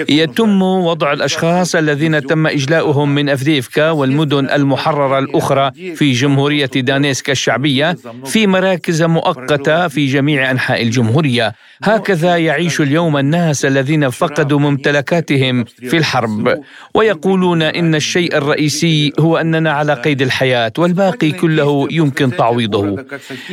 [0.08, 7.96] يتم وضع الأشخاص الذين تم إجلاؤهم من أفديفكا والمدن المحررة الأخرى في جمهورية دانيسكا الشعبية
[8.24, 11.54] في مراكز مؤقتة في جميع أنحاء الجمهورية.
[11.82, 16.60] هكذا يعيش اليوم الناس الذين فقدوا ممتلكاتهم في الحرب.
[16.94, 23.04] ويقولون إن الشيء الرئيسي هو أننا على قيد قيد الحياة والباقي كله يمكن تعويضه.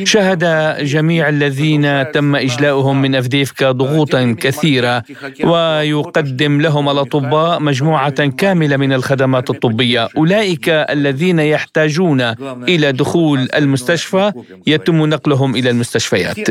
[0.04, 0.44] شهد
[0.84, 5.02] جميع الذين تم إجلاؤهم من أفديفكا ضغوطا كثيرة
[5.44, 10.08] ويقدم لهم الأطباء مجموعة كاملة من الخدمات الطبية.
[10.16, 12.20] أولئك الذين يحتاجون
[12.68, 14.32] إلى دخول المستشفى
[14.66, 16.50] يتم نقلهم إلى المستشفيات.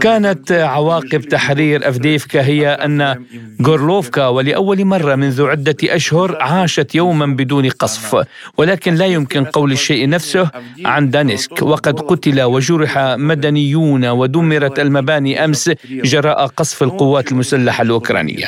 [0.00, 3.24] كانت عواقب تحرير أفديفكا هي أن
[3.62, 8.24] غورلوفكا ولأول مرة منذ عدة أشهر عاشت يوما بدون قصف
[8.58, 10.50] ولكن لا يمكن قول الشيء نفسه
[10.84, 11.62] عن دانيسك.
[11.62, 18.46] وقد قتل وجرح مدنيون ودمرت المباني أمس جراء قصف القوات المسلحة الأوكرانية.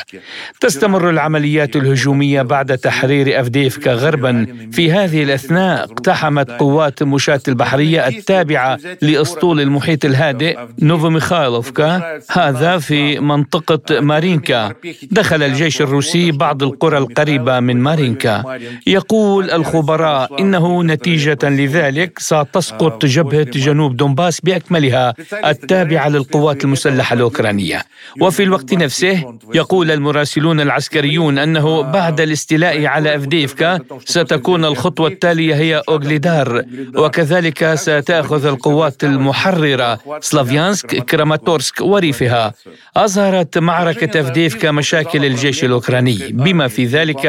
[0.61, 4.45] تستمر العمليات الهجومية بعد تحرير أفديفكا غربا.
[4.71, 12.19] في هذه الأثناء اقتحمت قوات مشاة البحرية التابعة لأسطول المحيط الهادئ نوفوميخايلوفكا.
[12.31, 14.73] هذا في منطقة مارينكا.
[15.11, 18.59] دخل الجيش الروسي بعض القرى القريبة من مارينكا.
[18.87, 20.98] يقول الخبراء إنه نتيجة
[21.43, 25.13] لذلك ستسقط جبهة جنوب دونباس بأكملها
[25.45, 27.83] التابعة للقوات المسلحة الأوكرانية
[28.21, 35.83] وفي الوقت نفسه يقول المراسلون العسكريون أنه بعد الاستيلاء على أفديفكا ستكون الخطوة التالية هي
[35.89, 36.63] أوغليدار
[36.95, 42.53] وكذلك ستأخذ القوات المحررة سلافيانسك كراماتورسك وريفها
[42.97, 47.25] أظهرت معركة أفديفكا مشاكل الجيش الأوكراني بما في ذلك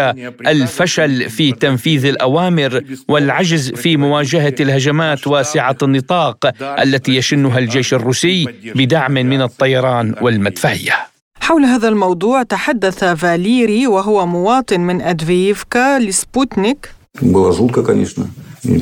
[0.47, 8.47] الفشل في تنفيذ الأوامر والعجز العاجز في مواجهة الهجمات واسعة النطاق التي يشنها الجيش الروسي
[8.75, 10.97] بدعم من الطيران والمدفعية.
[11.41, 16.89] حول هذا الموضوع تحدث فاليري وهو مواطن من أدفيفكا لسبوتنيك.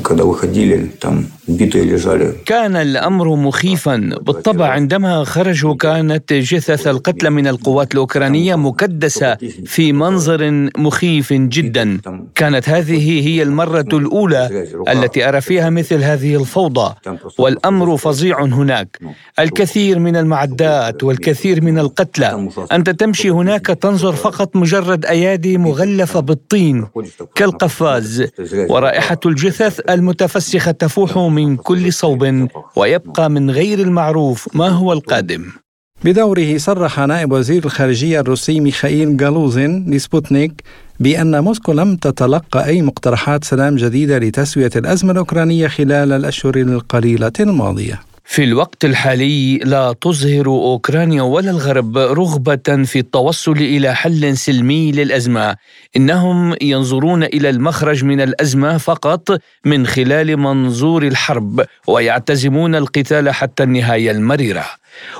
[0.03, 2.35] когда выходили, там битые лежали.
[2.45, 10.69] كان الامر مخيفا بالطبع عندما خرجوا كانت جثث القتلى من القوات الاوكرانيه مكدسه في منظر
[10.77, 11.99] مخيف جدا
[12.35, 16.95] كانت هذه هي المره الاولى التي ارى فيها مثل هذه الفوضى
[17.37, 18.99] والامر فظيع هناك
[19.39, 26.85] الكثير من المعدات والكثير من القتلى انت تمشي هناك تنظر فقط مجرد ايادي مغلفه بالطين
[27.35, 28.27] كالقفاز
[28.69, 35.44] ورائحه الجثث المتفسخة تفوح من كل صوب ويبقى من غير المعروف ما هو القادم.
[36.04, 40.62] بدوره صرح نائب وزير الخارجية الروسي ميخائيل جالوزين لسبوتنيك
[41.00, 48.07] بأن موسكو لم تتلقى أي مقترحات سلام جديدة لتسوية الأزمة الأوكرانية خلال الأشهر القليلة الماضية.
[48.30, 55.56] في الوقت الحالي لا تظهر أوكرانيا ولا الغرب رغبة في التوصل إلى حل سلمي للأزمة.
[55.96, 64.10] إنهم ينظرون إلى المخرج من الأزمة فقط من خلال منظور الحرب ويعتزمون القتال حتى النهاية
[64.10, 64.64] المريرة.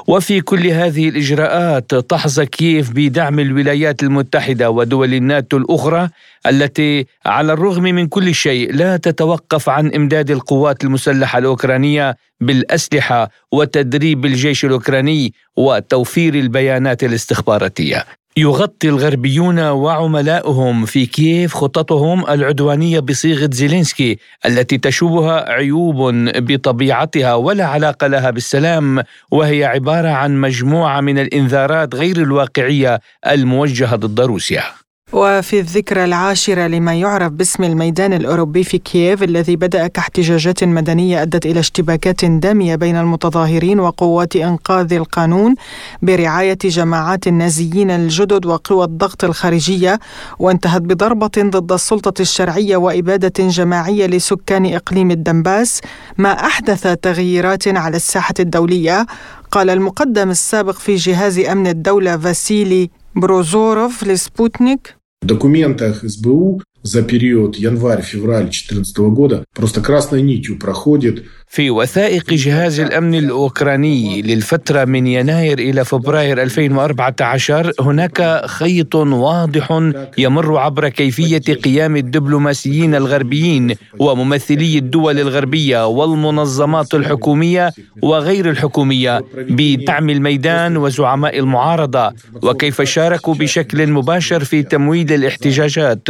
[0.06, 6.08] وفي كل هذه الإجراءات تحظى كييف بدعم الولايات المتحدة ودول الناتو الأخرى
[6.46, 14.24] التي على الرغم من كل شيء لا تتوقف عن إمداد القوات المسلحة الأوكرانية بالأسلحة وتدريب
[14.24, 18.04] الجيش الأوكراني وتوفير البيانات الاستخباراتية.
[18.38, 25.96] يغطي الغربيون وعملاؤهم في كييف خططهم العدوانية بصيغة زيلينسكي التي تشوبها عيوب
[26.37, 34.20] بطبيعتها ولا علاقة لها بالسلام وهي عبارة عن مجموعة من الإنذارات غير الواقعية الموجهة ضد
[34.20, 34.62] روسيا.
[35.12, 41.46] وفي الذكرى العاشرة لما يعرف باسم الميدان الأوروبي في كييف الذي بدأ كاحتجاجات مدنية أدت
[41.46, 45.54] إلى اشتباكات دامية بين المتظاهرين وقوات إنقاذ القانون
[46.02, 49.98] برعاية جماعات النازيين الجدد وقوى الضغط الخارجية
[50.38, 55.80] وانتهت بضربة ضد السلطة الشرعية وإبادة جماعية لسكان إقليم الدنباس.
[56.18, 59.06] ما أحدث تغييرات على الساحة الدولية؟
[59.50, 64.97] قال المقدم السابق في جهاز أمن الدولة فاسيلي بروزوروف لسبوتنيك.
[65.22, 72.79] В документах СБУ за период январь-февраль 2014 года просто красной нитью проходит في وثائق جهاز
[72.79, 81.95] الامن الاوكراني للفتره من يناير الى فبراير 2014 هناك خيط واضح يمر عبر كيفيه قيام
[81.95, 92.12] الدبلوماسيين الغربيين وممثلي الدول الغربيه والمنظمات الحكوميه وغير الحكوميه بدعم الميدان وزعماء المعارضه
[92.43, 96.07] وكيف شاركوا بشكل مباشر في تمويل الاحتجاجات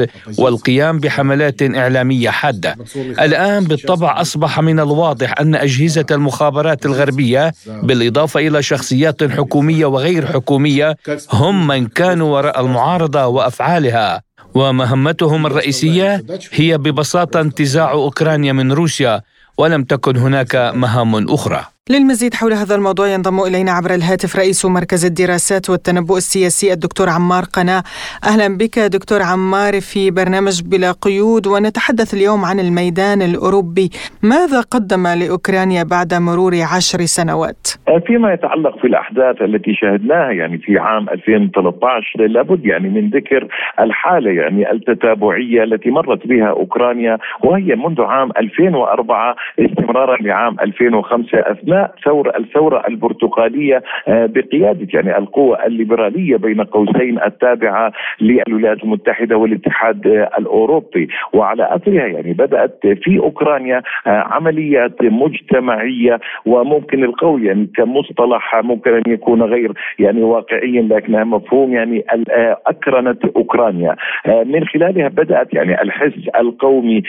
[0.62, 2.76] والقيام بحملات إعلامية حادة.
[3.20, 10.96] الآن بالطبع أصبح من الواضح أن أجهزة المخابرات الغربية بالإضافة إلى شخصيات حكومية وغير حكومية
[11.32, 14.22] هم من كانوا وراء المعارضة وأفعالها
[14.54, 19.20] ومهمتهم الرئيسية هي ببساطة انتزاع أوكرانيا من روسيا
[19.58, 25.04] ولم تكن هناك مهام أخرى للمزيد حول هذا الموضوع ينضم إلينا عبر الهاتف رئيس مركز
[25.06, 27.82] الدراسات والتنبؤ السياسي الدكتور عمار قناة
[28.30, 33.88] أهلا بك دكتور عمار في برنامج بلا قيود ونتحدث اليوم عن الميدان الأوروبي
[34.22, 37.62] ماذا قدم لأوكرانيا بعد مرور عشر سنوات؟
[38.06, 43.48] فيما يتعلق في الأحداث التي شاهدناها يعني في عام 2013 لابد يعني من ذكر
[43.80, 51.77] الحالة يعني التتابعية التي مرت بها أوكرانيا وهي منذ عام 2004 استمرارا لعام 2005 أثناء
[52.04, 60.06] ثورة الثورة البرتقالية آه، بقيادة يعني القوة الليبرالية بين قوسين التابعة للولايات المتحدة والاتحاد
[60.38, 61.08] الأوروبي.
[61.32, 69.02] وعلى أثرها يعني بدأت في أوكرانيا آه، عمليات مجتمعية وممكن القول يعني كمصطلح ممكن أن
[69.06, 73.96] يكون غير يعني واقعيا لكنها مفهوم يعني آه، أكرنت أوكرانيا.
[74.26, 77.02] من خلالها بدأت يعني الحس القومي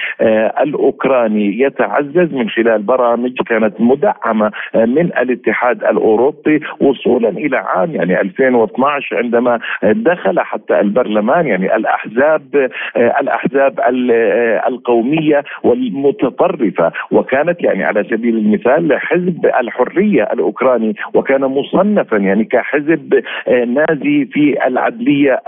[0.62, 2.34] الأوكراني يتعزز.
[2.34, 10.40] من خلال برامج كانت مدعمة من الاتحاد الأوروبي وصولا إلى عام يعني 2012 عندما دخل
[10.40, 13.80] حتى البرلمان يعني الأحزاب الأحزاب
[14.68, 16.92] القومية والمتطرفة.
[17.12, 25.42] وكانت يعني على سبيل المثال حزب الحرية الأوكراني وكان مصنفا يعني كحزب نازي في العدلية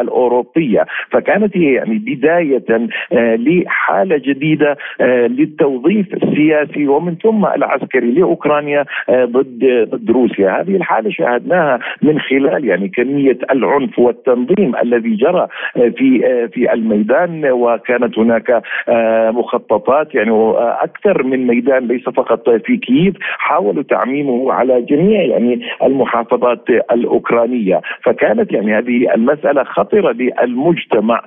[0.00, 0.86] الأوروبية.
[1.10, 2.88] فكانت هي يعني بداية
[3.36, 6.88] لحالة جديدة للتوظيف السياسي.
[6.88, 13.38] ومن ثم العسكري لاوكرانيا آه، ضد ضد روسيا، هذه الحالة شاهدناها من خلال يعني كمية
[13.50, 17.32] العنف والتنظيم الذي جرى آه، في آه، في الميدان.
[17.52, 18.62] وكانت هناك
[19.34, 26.70] مخططات يعني أكثر من ميدان ليس فقط في كييف حاولوا تعميمه على جميع يعني المحافظات
[26.70, 31.22] الأوكرانية، فكانت يعني هذه المسألة خطرة للمجتمع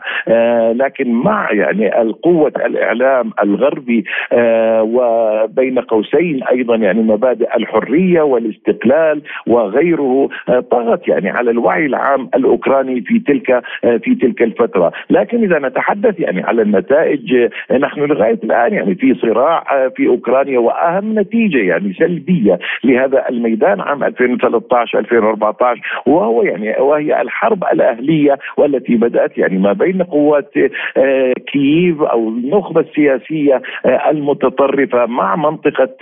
[0.71, 1.89] لكن مع يعني
[2.23, 4.05] قوه الإعلام الغربي
[4.81, 13.01] وبين قوسين أيضا يعني مبادئ الحرية والاستقلال وغيره آه، طغت يعني على الوعي العام الأوكراني
[13.01, 17.33] في تلك آه، في تلك الفترة، لكن إذا نتحدث يعني على النتائج
[17.71, 23.81] آه، نحن لغاية الآن يعني في صراع في أوكرانيا وأهم نتيجة يعني سلبية لهذا الميدان
[23.81, 30.51] عام 2013 2014 وهو يعني وهي الحرب الأهلية والتي بدأت يعني ما بين قوات
[31.51, 35.95] كييف أو النخبة السياسية المتطرفة مع منطقة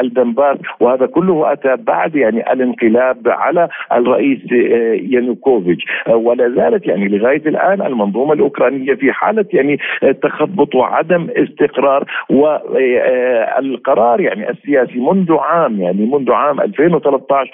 [0.00, 5.84] الدنباس وهذا كله أتى بعد يعني الانقلاب على الرئيس آه، يانوكوفيتش.
[6.08, 12.04] آه، ولا زالت يعني لغاية الآن المنظومة الأوكرانية في حالة يعني آه، تخبط وعدم استقرار
[12.30, 17.50] والقرار يعني السياسي منذ عام يعني منذ عام 2013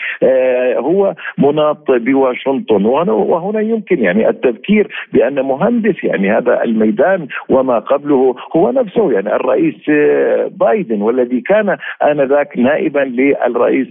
[0.78, 2.86] هو مناط بواشنطن.
[2.86, 9.90] وهنا يمكن يعني التذكير بأن مهندس يعني هذا الميدان وما قبله هو نفسه يعني الرئيس
[10.51, 11.76] بايدن والذي كان
[12.35, 13.89] انذاك نائبا للرئيس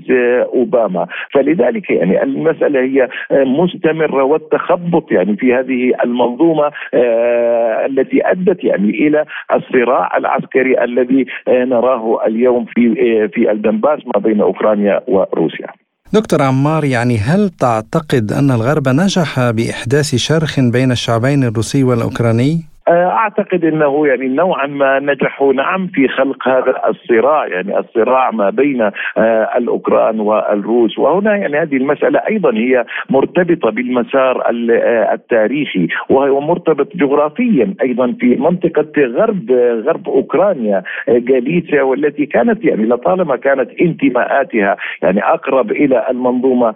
[0.53, 8.89] أوباما فلذلك يعني المسألة هي مستمرة والتخبط يعني في هذه المنظومة آه، التي أدت يعني
[8.89, 15.67] إلى الصراع العسكري الذي نراه اليوم في آه، في الدنباس ما بين أوكرانيا وروسيا
[16.13, 23.07] دكتور عمار يعني هل تعتقد أن الغرب نجح بإحداث شرخ بين الشعبين الروسي والأوكراني؟ آه،
[23.07, 28.81] أعتقد إنه يعني نوعا ما نجحوا نعم في خلق هذا الصراع يعني الصراع ما بين
[29.17, 30.99] آه، الأوكران والروس.
[30.99, 38.35] وهنا يعني هذه المسألة أيضا هي مرتبطة بالمسار آه، التاريخي وهو مرتبط جغرافيا أيضا في
[38.35, 39.51] منطقة غرب
[39.85, 46.73] غرب أوكرانيا جاليسيا والتي كانت يعني لطالما كانت انتماءاتها يعني أقرب إلى المنظومة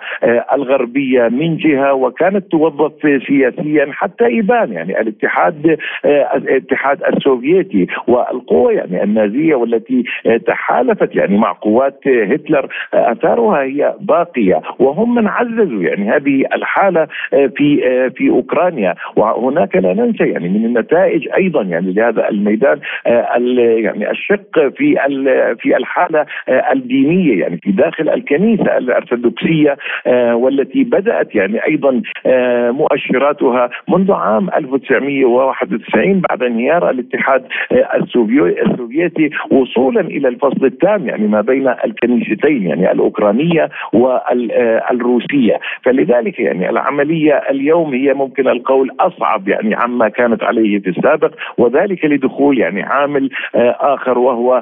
[0.53, 2.91] الغربية من جهة وكانت توظف
[3.27, 10.03] سياسيا حتى يبان يعني الاتحاد الاتحاد السوفيتي والقوة يعني النازية والتي
[10.47, 12.67] تحالفت يعني مع قوات هتلر.
[12.93, 17.79] أثارها هي باقية وهم من عززوا يعني هذه الحالة في
[18.15, 18.95] في أوكرانيا.
[19.15, 24.95] وهناك لا ننسى يعني من النتائج أيضا يعني لهذا الميدان يعني الشق في
[25.59, 29.77] في الحالة الدينية يعني في داخل الكنيسة الأرثوذكسية
[30.33, 32.01] والتي بدأت يعني أيضا
[32.71, 37.45] مؤشراتها منذ عام 1991 1990 بعد انهيار الاتحاد
[38.65, 45.59] السوفيتي وصولا إلى الفصل التام يعني ما بين الكنيستين يعني الأوكرانية والروسية.
[45.83, 52.05] فلذلك يعني العملية اليوم هي ممكن القول أصعب يعني عما كانت عليه في السابق وذلك
[52.05, 53.29] لدخول يعني عامل
[53.79, 54.61] آخر وهو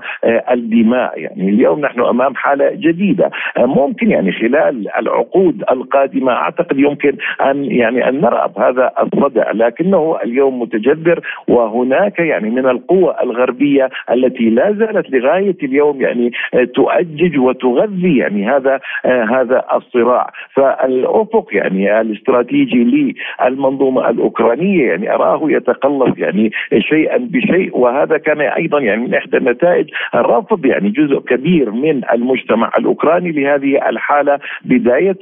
[0.52, 1.20] الدماء.
[1.20, 3.32] يعني اليوم نحن أمام حالة جديدة.
[3.58, 10.62] ممكن يعني خلال العقود القادمة أعتقد يمكن أن يعني أن نرى هذا الصدع لكنه اليوم
[10.62, 16.32] متجذر مصر وهناك يعني من القوى الغربية التي لا زالت لغاية اليوم يعني
[16.76, 20.32] تؤجج وتغذي يعني هذا هذا الصراع.
[20.54, 29.02] فالأفق يعني الاستراتيجي للمنظومة الأوكرانية يعني أراه يتقلص يعني شيئا بشيء وهذا كان أيضا يعني
[29.02, 35.18] من إحدى النتائج رفض يعني جزء كبير من المجتمع الأوكراني لهذه الحالة بداية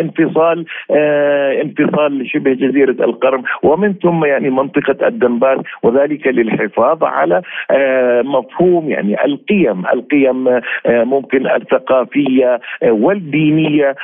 [0.00, 8.22] انفصال آه انفصال شبه جزيرة القرم ومن ثم يعني منطقة الدنباس وذلك للحفاظ على آه
[8.22, 13.94] مفهوم يعني القيم القيم آه ممكن الثقافية آه والدينية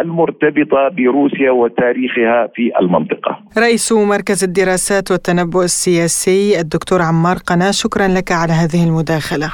[0.00, 3.38] المرتبطة بروسيا وتاريخها في المنطقة.
[3.58, 9.48] رئيس مركز الدراسات والتنبؤ السياسي الدكتور عمار قنا شكرا لك على هذه المداخلة.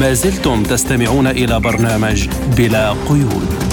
[0.00, 3.69] ما زلتم تستمعون إلى برنامج بلا قيود.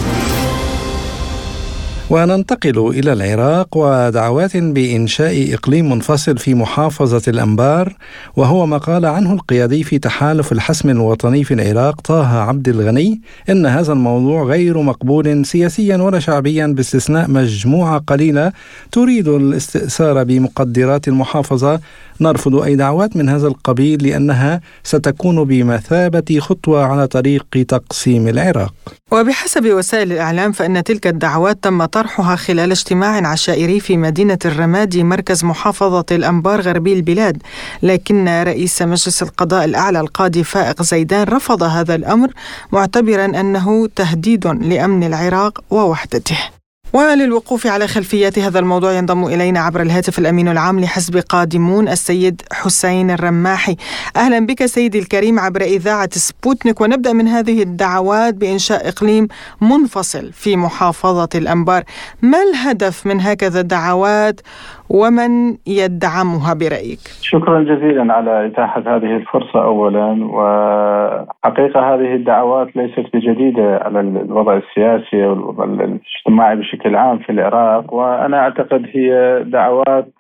[2.10, 7.96] وننتقل إلى العراق ودعوات بإنشاء إقليم منفصل في محافظة الأنبار
[8.36, 13.66] وهو ما قال عنه القيادي في تحالف الحسم الوطني في العراق طه عبد الغني إن
[13.66, 18.52] هذا الموضوع غير مقبول سياسيا ولا شعبيا باستثناء مجموعة قليلة
[18.92, 21.80] تريد الاستئثار بمقدرات المحافظة.
[22.22, 28.74] نرفض أي دعوات من هذا القبيل لأنها ستكون بمثابة خطوة على طريق تقسيم العراق.
[29.12, 35.44] وبحسب وسائل الإعلام فإن تلك الدعوات تم طرحها خلال اجتماع عشائري في مدينة الرمادي مركز
[35.44, 37.38] محافظة الأنبار غربي البلاد
[37.84, 42.32] لكن رئيس مجلس القضاء الأعلى القاضي فائق زيدان رفض هذا الأمر
[42.72, 46.57] معتبرا أنه تهديد لأمن العراق ووحدته.
[46.94, 53.12] وللوقوف على خلفيات هذا الموضوع ينضم إلينا عبر الهاتف الأمين العام لحزب قادمون السيد حسين
[53.12, 53.76] الرماحي.
[54.16, 56.82] أهلا بك سيدي الكريم عبر إذاعة سبوتنيك.
[56.82, 59.28] ونبدأ من هذه الدعوات بإنشاء إقليم
[59.62, 61.84] منفصل في محافظة الأنبار.
[62.22, 64.42] ما الهدف من هكذا الدعوات؟
[64.90, 73.80] ومن يدعمها برأيك؟ شكرا جزيلا على إتاحة هذه الفرصة أولا وحقيقة هذه الدعوات ليست بجديدة
[73.86, 80.14] على الوضع السياسي والوضع الاجتماعي بشكل عام في العراق وأنا أعتقد هي دعوات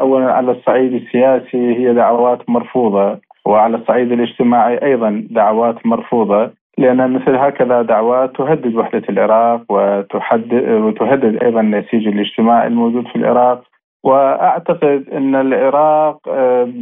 [0.00, 7.34] أولا على الصعيد السياسي هي دعوات مرفوضة وعلى الصعيد الاجتماعي أيضا دعوات مرفوضة لأن مثل
[7.34, 13.62] هكذا دعوات تهدد وحدة العراق وتهدد أيضا النسيج الاجتماعي الموجود في العراق
[14.08, 16.18] وأعتقد إن العراق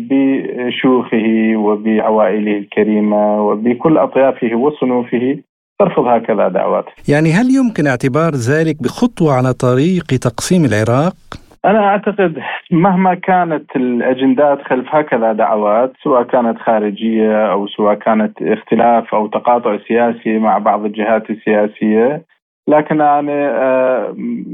[0.08, 5.38] بشيوخه وبعوائله الكريمة وبكل أطيافه وصنوفه
[5.78, 6.84] ترفض هكذا دعوات.
[7.08, 11.16] يعني هل يمكن اعتبار ذلك بخطوة على طريق تقسيم العراق؟
[11.64, 12.38] أنا أعتقد
[12.70, 19.78] مهما كانت الأجندات خلف هكذا دعوات سواء كانت خارجية أو سواء كانت اختلاف أو تقاطع
[19.88, 22.22] سياسي مع بعض الجهات السياسية
[22.68, 23.30] لكن أنا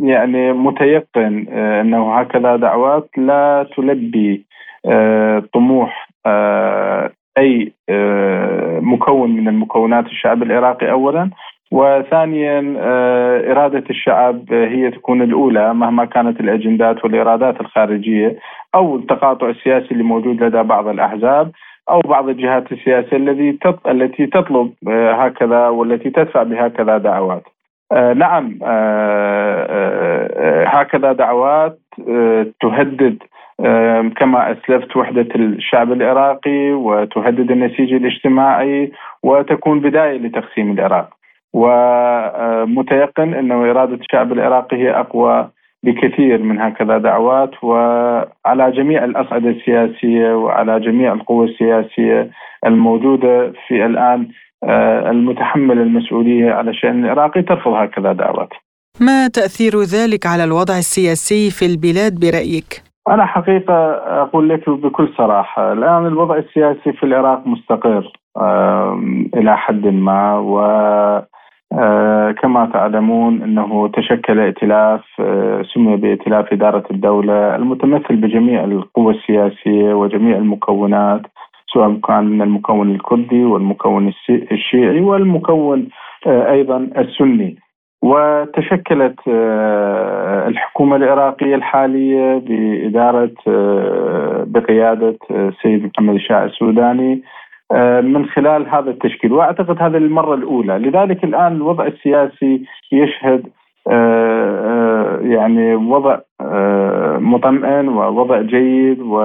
[0.03, 4.45] يعني متيقن أنه هكذا دعوات لا تلبي
[5.55, 6.09] طموح
[7.39, 7.73] أي
[8.81, 11.31] مكون من المكونات الشعب العراقي أولا.
[11.73, 12.77] وثانيا
[13.53, 18.37] إرادة الشعب هي تكون الأولى مهما كانت الأجندات والإرادات الخارجية
[18.75, 21.51] أو التقاطع السياسي اللي موجود لدى بعض الأحزاب
[21.91, 27.43] أو بعض الجهات السياسية التي التي تطلب هكذا والتي تدفع بهكذا دعوات.
[27.93, 31.79] آه نعم آه آه هكذا دعوات
[32.61, 33.19] تهدد
[34.17, 41.09] كما أسلفت وحدة الشعب العراقي وتهدد النسيج الاجتماعي وتكون بداية لتقسيم العراق.
[41.53, 45.49] ومتيقن أنه إرادة الشعب العراقي هي أقوى
[45.83, 52.31] بكثير من هكذا دعوات وعلى جميع الأصعدة السياسية وعلى جميع القوى السياسية
[52.67, 54.29] الموجودة في الآن
[55.11, 58.49] المتحمل المسؤولية على الشان العراقي ترفض هكذا دعوات.
[59.01, 63.75] ما تأثير ذلك على الوضع السياسي في البلاد برأيك؟ أنا حقيقة
[64.23, 68.13] أقول لك بكل صراحة الآن الوضع السياسي في العراق مستقر
[69.37, 70.61] إلى حد ما و
[72.43, 75.01] كما تعلمون إنه تشكل ائتلاف
[75.75, 81.23] سمي بائتلاف إدارة الدولة المتمثل بجميع القوى السياسية وجميع المكونات
[81.73, 85.89] سواء كان من المكون الكردي والمكون الشيعي والمكون
[86.27, 87.57] أيضا السني.
[88.03, 89.21] وتشكلت
[90.49, 93.33] الحكومة العراقية الحالية بإدارة
[94.45, 97.23] بقيادة السيد محمد الشاعر السوداني
[98.03, 99.33] من خلال هذا التشكيل.
[99.33, 100.79] وأعتقد هذه المرة الأولى.
[100.79, 103.47] لذلك الآن الوضع السياسي يشهد
[105.23, 106.19] يعني وضع
[107.19, 109.17] مطمئن ووضع جيد و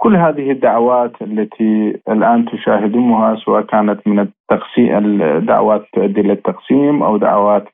[0.00, 7.16] كل هذه الدعوات التي الآن تشاهدونها سواء كانت من التقسيم الدعوات تؤدي إلى التقسيم أو
[7.16, 7.64] دعوات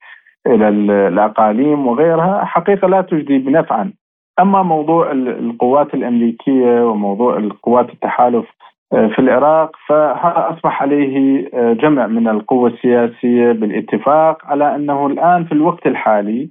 [0.46, 0.68] إلى
[1.08, 3.92] الأقاليم وغيرها حقيقة لا تجدي بنفعا.
[4.40, 8.46] أما موضوع القوات الأمريكية وموضوع القوات التحالف
[8.92, 15.44] آه، في العراق فهذا أصبح عليه آه، جمع من القوى السياسية بالاتفاق على أنه الآن
[15.44, 16.50] في الوقت الحالي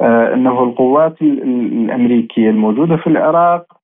[0.00, 3.77] آه، أنه القوات الأمريكية الموجودة في العراق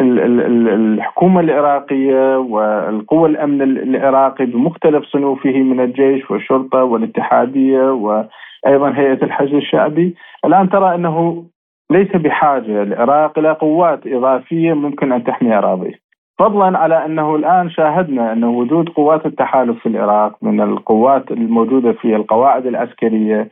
[0.00, 10.14] الحكومة العراقية والقوى الأمن العراقي بمختلف صنوفه من الجيش والشرطة والاتحادية وأيضا هيئة الحشد الشعبي.
[10.44, 11.44] الآن ترى أنه
[11.90, 16.10] ليس بحاجة العراق إلى قوات إضافية ممكن أن تحمي أراضيه.
[16.38, 22.16] فضلا على أنه الآن شاهدنا أن وجود قوات التحالف في العراق من القوات الموجودة في
[22.16, 23.48] القواعد العسكرية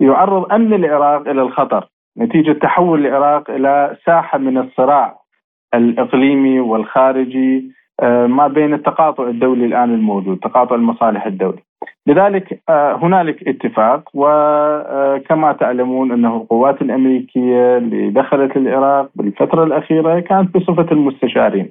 [0.00, 1.88] يعرض أمن العراق إلى الخطر.
[2.18, 5.21] نتيجة تحول العراق إلى ساحة من الصراع
[5.74, 11.62] الإقليمي والخارجي آه، ما بين التقاطع الدولي الآن الموجود تقاطع المصالح الدولي.
[12.06, 20.20] لذلك آه، هنالك اتفاق وكما آه، تعلمون أنه القوات الأمريكية اللي دخلت العراق بالفترة الأخيرة
[20.20, 21.70] كانت بصفة المستشارين.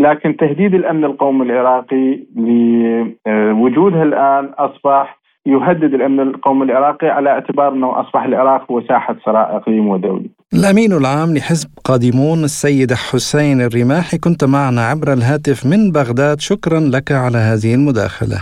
[0.00, 8.00] لكن تهديد الأمن القومي العراقي لوجودها الآن أصبح يهدد الأمن القومي العراقي على اعتبار أنه
[8.00, 10.30] أصبح العراق هو ساحه صراع اقليمي ودولي.
[10.54, 17.12] الأمين العام لحزب قادمون السيد حسين الرماحي كنت معنا عبر الهاتف من بغداد شكرا لك
[17.12, 18.38] على هذه المداخلة.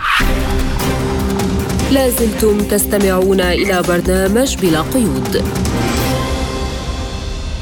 [1.93, 5.43] لازلتم تستمعون إلى برنامج بلا قيود.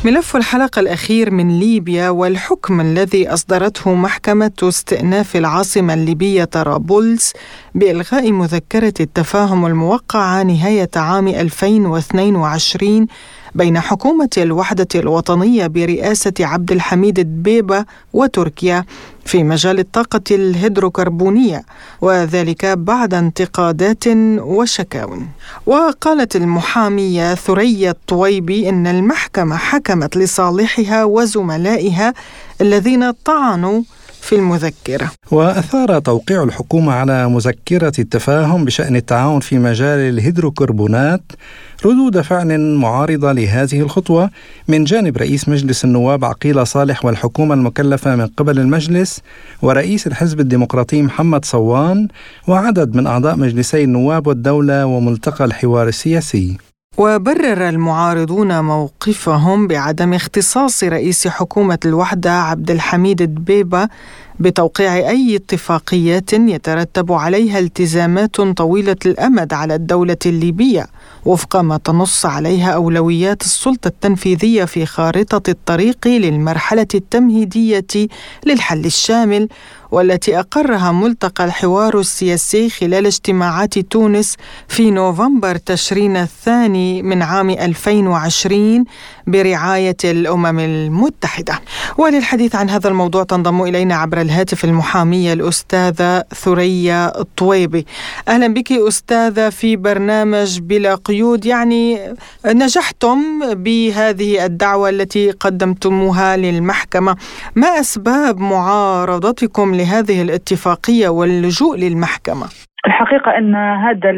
[0.05, 7.33] ملف الحلقة الأخير من ليبيا والحكم الذي أصدرته محكمة استئناف العاصمة الليبية طرابلس
[7.75, 13.07] بإلغاء مذكرة التفاهم الموقعة نهاية عام 2022
[13.55, 18.85] بين حكومة الوحدة الوطنية برئاسة عبد الحميد دبيبة وتركيا
[19.25, 21.63] في مجال الطاقة الهيدروكربونية
[22.01, 24.03] وذلك بعد انتقادات
[24.39, 25.17] وشكاو
[25.65, 32.13] وقالت المحامية ثريا الطويبي إن المحكمة حكمت لصالحها وزملائها
[32.61, 33.81] الذين طعنوا
[34.25, 35.11] في المذكرة.
[35.31, 41.21] وأثار توقيع الحكومة على مذكرة التفاهم بشأن التعاون في مجال الهيدروكربونات
[41.85, 44.29] ردود فعل معارضة لهذه الخطوة
[44.67, 49.21] من جانب رئيس مجلس النواب عقيلة صالح والحكومة المكلفة من قبل المجلس
[49.61, 52.07] ورئيس الحزب الديمقراطي محمد صوان
[52.47, 56.57] وعدد من أعضاء مجلسي النواب والدولة وملتقى الحوار السياسي.
[56.97, 63.89] وبرر المعارضون موقفهم بعدم اختصاص رئيس حكومة الوحدة عبد الحميد دبيبة
[64.39, 70.87] بتوقيع أي اتفاقيات يترتب عليها التزامات طويلة الأمد على الدولة الليبية
[71.25, 77.85] وفق ما تنص عليها أولويات السلطة التنفيذية في خارطة الطريق للمرحلة التمهيدية
[78.45, 79.47] للحل الشامل
[79.91, 84.35] والتي أقرها ملتقى الحوار السياسي خلال اجتماعات تونس
[84.67, 88.85] في نوفمبر تشرين الثاني من عام 2020
[89.27, 91.59] برعاية الأمم المتحدة.
[91.97, 97.85] وللحديث عن هذا الموضوع تنضم إلينا عبر الهاتف المحامية الأستاذة ثريا الطويبي
[98.27, 101.45] أهلا بك أستاذة في برنامج بلا قيود.
[101.45, 102.15] يعني
[102.45, 107.15] نجحتم بهذه الدعوة التي قدمتموها للمحكمة.
[107.55, 112.47] ما أسباب معارضتكم لهذه الاتفاقية واللجوء للمحكمة؟
[112.87, 114.09] الحقيقة أن هذا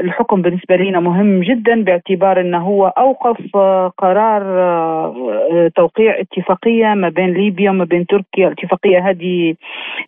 [0.00, 3.56] الحكم بالنسبة لنا مهم جدا باعتبار أنه هو أوقف
[3.98, 8.46] قرار آه، توقيع اتفاقية ما بين ليبيا وما بين تركيا.
[8.46, 9.54] الاتفاقية هذه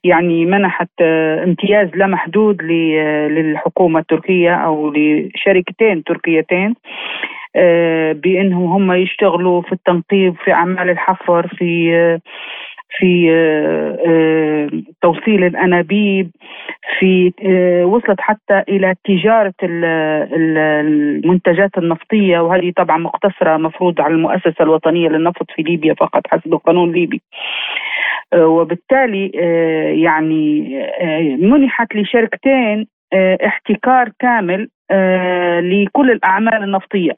[0.05, 6.75] يعني منحت آه، امتياز لا محدود للحكومة التركية أو لشركتين تركيتين
[7.57, 12.19] آه، بأنهم هم يشتغلوا في التنقيب في أعمال الحفر في
[12.99, 14.68] في آه، آه،
[15.03, 16.30] توصيل الأنابيب
[16.99, 25.09] في آه، وصلت حتى إلى تجارة المنتجات النفطية وهذه طبعا مقتصرة مفروض على المؤسسة الوطنية
[25.09, 27.22] للنفط في ليبيا فقط حسب القانون الليبي.
[28.36, 29.30] وبالتالي
[30.03, 30.78] يعني
[31.40, 32.86] منحت لشركتين
[33.47, 34.68] احتكار كامل
[35.61, 37.12] لكل الأعمال النفطية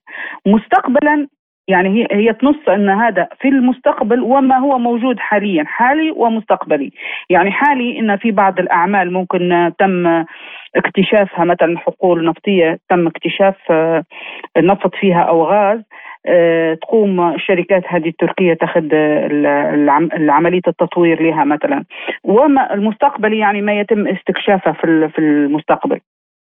[0.46, 1.26] مستقبلا
[1.68, 6.92] يعني هي هي تنص إن هذا في المستقبل وما هو موجود حاليا حالي ومستقبلي.
[7.30, 10.24] يعني حالي إن في بعض الأعمال ممكن تم
[10.76, 14.04] اكتشافها مثلا حقول نفطية تم اكتشاف آه،
[14.58, 15.80] نفط فيها أو غاز
[16.26, 18.94] آه، تقوم الشركات هذه التركية تأخذ
[20.30, 21.84] عمليه التطوير لها مثلا.
[22.24, 26.00] وما المستقبلي يعني ما يتم استكشافه في في المستقبل.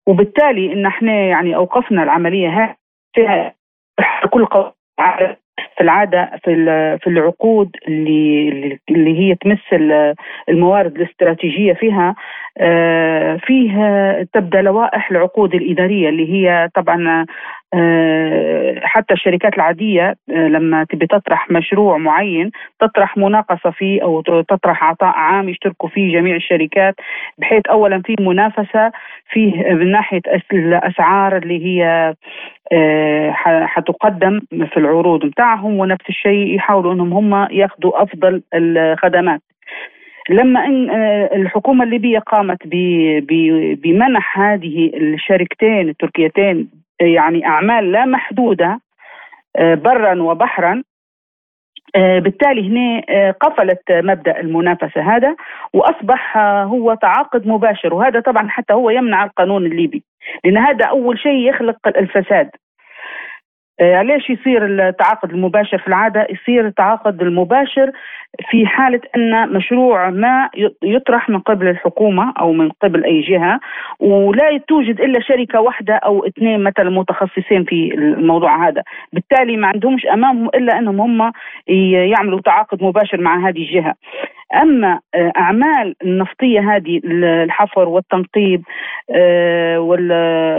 [0.07, 2.76] وبالتالي إن إحنا يعني أوقفنا العملية هذه
[3.13, 3.53] فيها
[4.32, 4.45] كل
[5.78, 6.56] في العادة في
[7.02, 9.60] في العقود اللي اللي هي تمس
[10.50, 12.16] الموارد الاستراتيجية فيها
[12.58, 13.72] آه، فيه
[14.34, 17.26] تبدأ لوائح العقود الإدارية اللي هي طبعا
[18.84, 25.15] حتى الشركات العادية آه، لما تبي تطرح مشروع معين تطرح مناقصة فيه أو تطرح عطاء
[25.15, 26.95] عام يشتركوا فيه جميع الشركات
[27.38, 28.91] بحيث اولا في منافسة
[29.30, 30.21] فيه من ناحية
[30.53, 32.13] الأسعار اللي هي
[33.65, 39.41] حتقدم في العروض بتاعهم ونفس الشيء يحاولوا إنهم هم يأخذوا أفضل الخدمات.
[40.30, 42.57] لما ان آه، الحكومة الليبية قامت
[43.84, 48.80] بمنح هذه الشركتين التركيتين يعني أعمال لا محدودة
[49.56, 50.84] آه، برا وبحرا.
[51.96, 55.36] آه، بالتالي هنا قفلت مبدأ المنافسة هذا
[55.74, 57.93] وأصبح هو تعاقد مباشر.
[57.93, 60.04] وهذا طبعا حتى هو يمنع القانون الليبي
[60.43, 62.50] لأن هذا أول شيء يخلق الفساد.
[63.82, 67.91] ليش يصير التعاقد المباشر في العادة؟ يصير التعاقد المباشر
[68.49, 70.49] في حالة أن مشروع ما
[70.84, 73.59] يطرح من قبل الحكومة أو من قبل أي جهة
[73.99, 78.84] ولا توجد إلا شركة واحدة أو اثنين مثلا متخصصين في الموضوع هذا.
[79.13, 81.32] بالتالي ما عندهمش أمامهم إلا أنهم هم
[82.11, 83.95] يعملوا تعاقد مباشر مع هذه الجهة.
[84.54, 87.02] أما آه، أعمال النفطية هذه
[87.43, 88.64] الحفر والتنقيب
[89.16, 89.80] آه،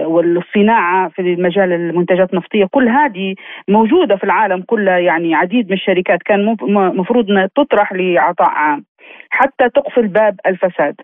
[0.07, 3.35] والصناعة في مجال المنتجات النفطية كل هذه
[3.69, 6.57] موجودة في العالم كله يعني عديد من الشركات كان
[6.97, 7.27] مفروض
[7.57, 8.85] تطرح لعطاء عام
[9.31, 10.95] حتى تقفل باب الفساد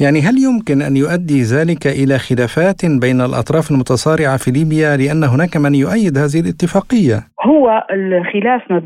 [0.00, 5.56] يعني هل يمكن أن يؤدي ذلك إلى خلافات بين الأطراف المتصارعة في ليبيا لأن هناك
[5.56, 8.82] من يؤيد هذه الاتفاقية؟ هو الخلاف ما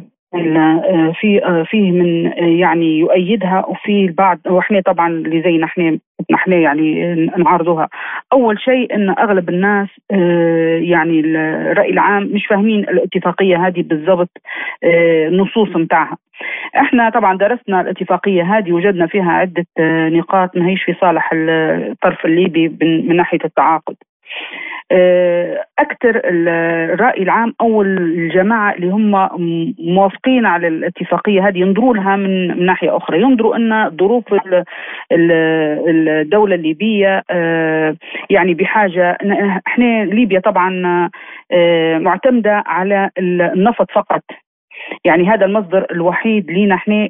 [1.20, 5.98] في آه، فيه من آه، يعني يؤيدها وفي البعض وإحنا طبعا اللي زي نحن
[6.30, 7.88] نحن يعني نعارضها
[8.32, 9.88] أول شيء إن أغلب الناس
[10.90, 14.38] يعني الرأي العام مش فاهمين الاتفاقية هذه بالضبط
[14.84, 16.16] النصوص متاعها.
[16.76, 19.66] إحنا طبعا درسنا الاتفاقية هذه وجدنا فيها عدة
[20.08, 23.96] نقاط ما هيش في صالح الطرف الليبي من ناحية التعاقد.
[23.96, 24.65] آه،
[25.78, 29.10] أكثر الرأي العام أو الجماعة اللي هم
[29.78, 33.20] موافقين على الاتفاقية هذه ينظروا لها من ناحية أخرى.
[33.22, 34.24] ينظروا أن ظروف
[35.12, 37.96] الدولة الليبية آه،
[38.30, 39.18] يعني بحاجة
[39.66, 40.82] إحنا ليبيا طبعا
[41.52, 44.22] آه، معتمدة على النفط فقط.
[45.04, 47.08] يعني هذا المصدر الوحيد لنا إحنا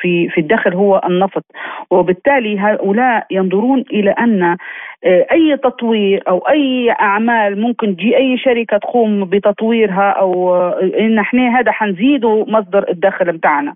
[0.00, 1.44] في في الدخل هو النفط.
[1.90, 4.56] وبالتالي هؤلاء ينظرون إلى أن آه،
[5.04, 11.58] أي تطوير أو أي أعمال ممكن تجي أي شركة تقوم بتطويرها أو آه، إن إحنا
[11.58, 13.74] هذا حنزيدوا مصدر الدخل بتاعنا.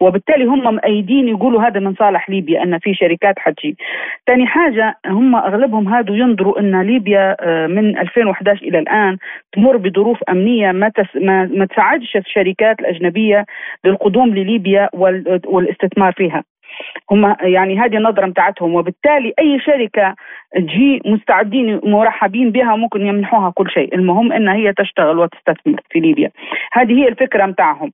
[0.00, 3.76] وبالتالي هم مأيدين يقولوا هذا من صالح ليبيا أن في شركات حتجي.
[4.26, 9.16] ثاني حاجة هم أغلبهم هادو ينظروا أن ليبيا آه، من 2011 إلى الآن
[9.52, 13.46] تمر بظروف أمنية ما تس ما, ما تساعدش الشركات الأجنبية
[13.84, 14.88] للقدوم لليبيا
[15.46, 16.44] والإستثمار فيها.
[17.10, 20.14] هم يعني هذه النظرة بتاعتهم وبالتالي أي شركة
[20.54, 23.94] تجي مستعدين مرحبين بها ممكن يمنحوها كل شيء.
[23.94, 26.30] المهم انها هي تشتغل وتستثمر في ليبيا.
[26.72, 27.92] هذه هي الفكرة بتاعهم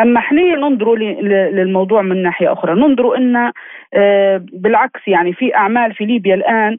[0.00, 2.74] أما إحنا ننظروا للموضوع من ناحية أخرى.
[2.74, 3.52] ننظروا إن
[3.94, 6.76] آه، بالعكس يعني في أعمال في ليبيا الآن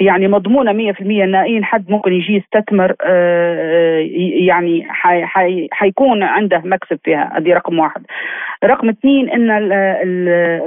[0.00, 3.98] يعني مضمونة 100% إن أي حد ممكن يجي يستثمر آه،
[4.46, 4.86] يعني
[5.72, 8.02] حيكون عنده مكسب فيها هذه رقم واحد.
[8.64, 9.50] رقم اثنين إن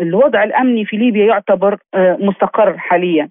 [0.01, 3.30] الوضع الأمني في ليبيا يعتبر آه، مستقر حاليا.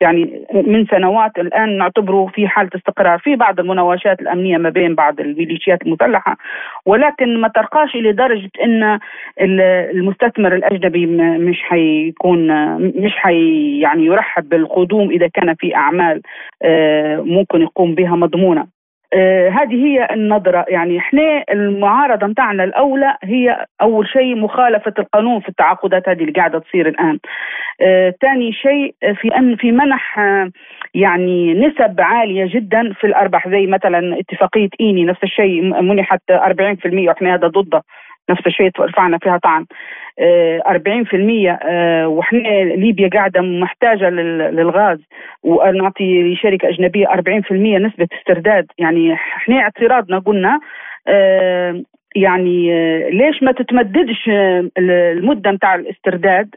[0.00, 5.20] يعني من سنوات الآن نعتبره في حالة استقرار في بعض المناوشات الأمنية ما بين بعض
[5.20, 6.36] الميليشيات المسلحة
[6.86, 8.98] ولكن ما ترقاش لدرجه إن
[9.40, 11.06] المستثمر الأجنبي
[11.38, 12.46] مش حيكون
[12.78, 16.22] مش حي يعني يرحب بالقدوم إذا كان في أعمال
[16.62, 18.73] آه، ممكن يقوم بها مضمونة.
[19.48, 20.64] هذه هي النظرة.
[20.68, 26.58] يعني إحنا المعارضة متاعنا الأولى هي أول شيء مخالفة القانون في التعاقدات هذه اللي قاعدة
[26.58, 27.18] تصير الآن.
[28.20, 30.50] ثاني آه شيء في أن في منح آه
[30.94, 37.34] يعني نسب عالية جدا في الأرباح زي مثلا اتفاقية إيني نفس الشيء منحت 40% وإحنا
[37.34, 37.82] هذا ضده
[38.30, 39.66] نفس الشيء رفعنا فيها طعن
[40.66, 44.98] 40% آه، آه، وحنا ليبيا قاعدة محتاجة للغاز
[45.42, 48.66] ونعطي لشركة أجنبية 40% نسبة استرداد.
[48.78, 50.60] يعني إحنا اعتراضنا قلنا
[51.08, 51.82] آه،
[52.16, 52.70] يعني
[53.10, 54.30] ليش ما تتمددش
[54.78, 56.54] المدة نتاع الاسترداد؟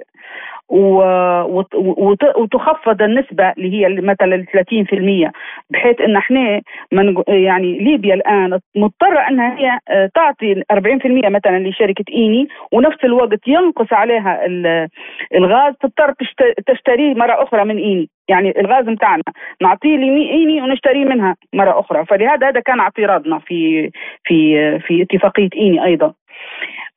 [2.38, 5.32] وتخفض النسبة اللي هي مثلا 30%
[5.70, 6.62] بحيث إن إحنا
[6.92, 13.48] من يعني ليبيا الآن مضطرة إنها هي آه، تعطي 40% مثلا لشركة إيني ونفس الوقت
[13.48, 14.46] ينقص عليها
[15.36, 16.14] الغاز تضطر
[16.68, 18.10] تشتريه مرة أخرى من إيني.
[18.30, 19.24] يعني الغاز بتاعنا
[19.62, 22.06] نعطيه لايني ونشتريه منها مرة أخرى.
[22.06, 23.90] فلهذا هذا كان اعتراضنا في
[24.24, 26.14] في في اتفاقية إيني أيضا.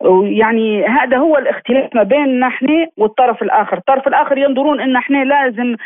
[0.01, 5.77] ويعني هذا هو الاختلاف ما بيننا إحنا والطرف الآخر، الطرف الآخر ينظرون إن إحنا لازم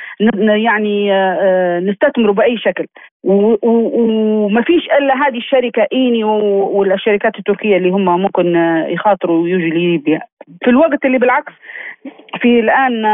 [0.64, 2.86] يعني آه، آه، نستثمر بأي شكل.
[3.24, 8.56] وما فيش إلا هذه الشركة إيني والشركات التركية اللي هم ممكن
[8.88, 10.20] يخاطروا ويجوا ليبيا.
[10.64, 11.52] في الوقت اللي بالعكس
[12.40, 13.06] في الآن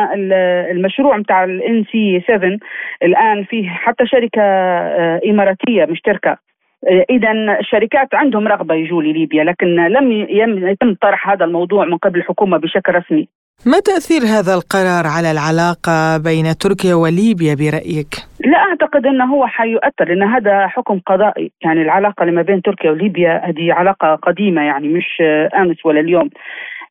[0.70, 2.59] المشروع نتاع الان سي 7
[3.03, 6.30] الآن فيه حتى شركة آه، إماراتية مشتركة.
[6.30, 6.49] آه،
[6.89, 10.12] اذا الشركات عندهم رغبة يجوا لليبيا لكن لم
[10.68, 13.28] يتم طرح هذا الموضوع من قبل الحكومة بشكل رسمي.
[13.66, 18.14] ما تأثير هذا القرار على العلاقة بين تركيا وليبيا برأيك؟
[18.45, 21.53] لا أعتقد أنه هو حيؤثر لأن هذا حكم قضائي.
[21.64, 25.22] يعني العلاقة اللي ما بين تركيا وليبيا هذه علاقة قديمة يعني مش
[25.59, 26.31] أمس ولا اليوم.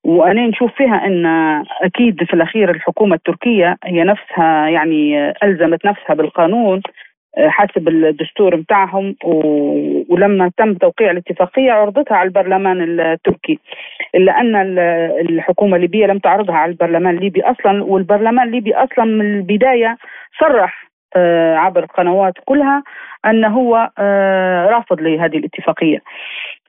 [0.03, 1.25] وأنا نشوف فيها إن
[1.81, 6.81] أكيد في الأخير الحكومة التركية هي نفسها يعني ألزمت نفسها بالقانون
[7.37, 9.15] حسب الدستور متاعهم
[10.09, 13.59] ولما تم توقيع الاتفاقية عرضتها على البرلمان التركي.
[14.15, 14.55] إلا أن
[15.29, 19.97] الحكومة الليبية لم تعرضها على البرلمان الليبي أصلا والبرلمان الليبي أصلا من البداية
[20.39, 20.88] صرح
[21.55, 22.83] عبر القنوات كلها
[23.25, 25.99] أنه هو آه، رافض لهذه الاتفاقية.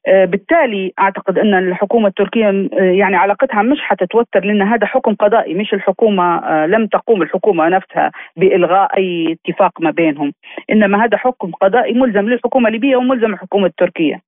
[0.06, 5.54] آه، بالتالي أعتقد أن الحكومة التركية آه، يعني علاقتها مش حتتوتر لأن هذا حكم قضائي
[5.54, 10.32] مش الحكومة آه، لم تقوم الحكومة نفسها بإلغاء أي اتفاق ما بينهم.
[10.70, 14.20] إنما هذا حكم قضائي ملزم للحكومة الليبيه وملزم الحكومة التركية.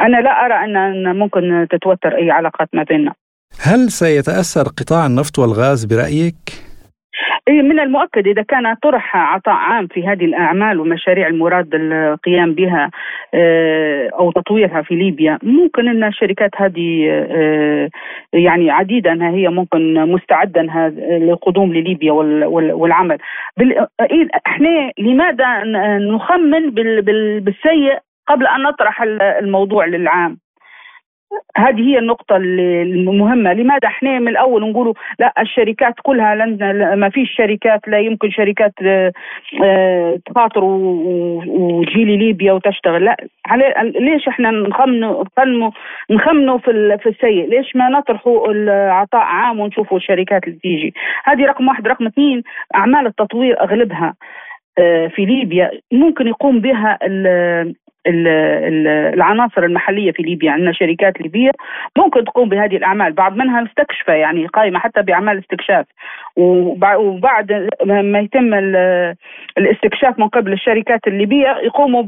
[0.00, 3.12] أنا لا أرى أن ممكن تتوتر أي علاقات ما بيننا.
[3.60, 6.73] هل سيتأثر قطاع النفط والغاز برأيك؟
[7.48, 12.90] من المؤكد إذا كان طرح عطاء عام في هذه الأعمال والمشاريع المراد القيام بها
[13.34, 17.90] آه، أو تطويرها في ليبيا ممكن أن الشركات هذه آه،
[18.32, 23.18] يعني عديدة أنها هي ممكن مستعدة أنها للقدوم لليبيا والعمل.
[23.60, 25.62] إيه، إحنا لماذا
[25.98, 26.70] نخمن
[27.40, 30.43] بالسيء قبل أن نطرح الموضوع للعام؟
[31.56, 33.52] هذه هي النقطة المهمة.
[33.52, 36.58] لماذا إحنا من الأول نقولوا لا الشركات كلها لن
[36.94, 39.12] ما فيش شركات لا يمكن شركات آه،
[39.64, 43.04] آه، تخاطر وتجي ليبيا وتشتغل.
[43.04, 43.16] لا.
[43.82, 45.24] ليش إحنا نخمنوا
[46.10, 51.68] نخمنوا في في السيء؟ ليش ما نطرحوا العطاء عام ونشوفوا الشركات اللي تيجي؟ هذه رقم
[51.68, 51.88] واحد.
[51.88, 52.42] رقم اثنين
[52.74, 54.14] أعمال التطوير أغلبها
[54.78, 56.98] آه، في ليبيا ممكن يقوم بها
[58.06, 61.50] العناصر المحلية في ليبيا عندنا شركات ليبية
[61.98, 63.12] ممكن تقوم بهذه الأعمال.
[63.12, 65.86] بعض منها مستكشفة يعني قائمة حتى بأعمال استكشاف.
[66.36, 68.54] وبعد ما يتم
[69.58, 72.02] الاستكشاف من قبل الشركات الليبية يقوموا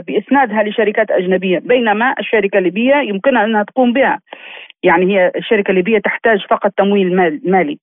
[0.00, 1.58] بإسنادها لشركات أجنبية.
[1.58, 4.20] بينما الشركة الليبية يمكنها أنها تقوم بها.
[4.82, 7.78] يعني هي الشركة الليبية تحتاج فقط تمويل مالي.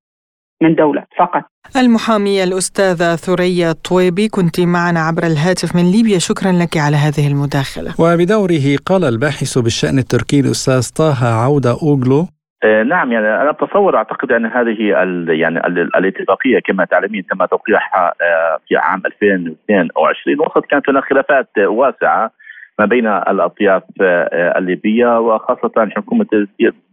[0.62, 1.44] من دولة فقط.
[1.78, 6.20] المحامية الأستاذة ثريا الطويبي كنت معنا عبر الهاتف من ليبيا.
[6.20, 7.92] شكرا لك على هذه المداخلة.
[8.00, 12.26] وبدوره قال الباحث بالشأن التركي الأستاذ طه عودة أوغلو.
[12.64, 17.46] آه، نعم يعني أنا أتصور أعتقد أن هذه ال يعني ال الاتفاقية كما تعلمين تم
[17.46, 22.32] توقيعها آه، في عام 2022 وقد كانت هناك خلافات واسعة
[22.80, 26.28] ما بين الأطياف آه، الليبية وخاصة حكومة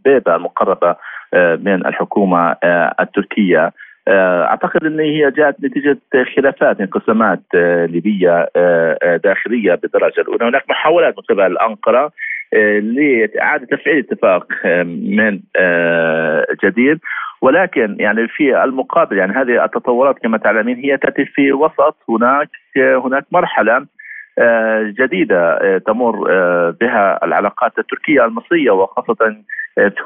[0.06, 0.96] بيبا المقربة
[1.34, 3.72] آه، من الحكومة آه، التركية.
[4.08, 5.98] آه، أعتقد إن هي جاءت نتيجة
[6.36, 7.40] خلافات انقسامات
[7.88, 8.48] ليبية
[9.24, 10.44] داخلية بالدرجة الأولى.
[10.44, 12.12] هناك محاولات من قبل أنقرة
[12.80, 14.46] لإعادة تفعيل اتفاق
[14.86, 15.40] من
[16.64, 16.98] جديد.
[17.42, 23.24] ولكن يعني في المقابل يعني هذه التطورات كما تعلمين هي تأتي في وسط هناك هناك
[23.32, 23.86] مرحلة
[24.98, 26.30] جديدة تمر
[26.70, 29.36] بها العلاقات التركية المصرية وخاصة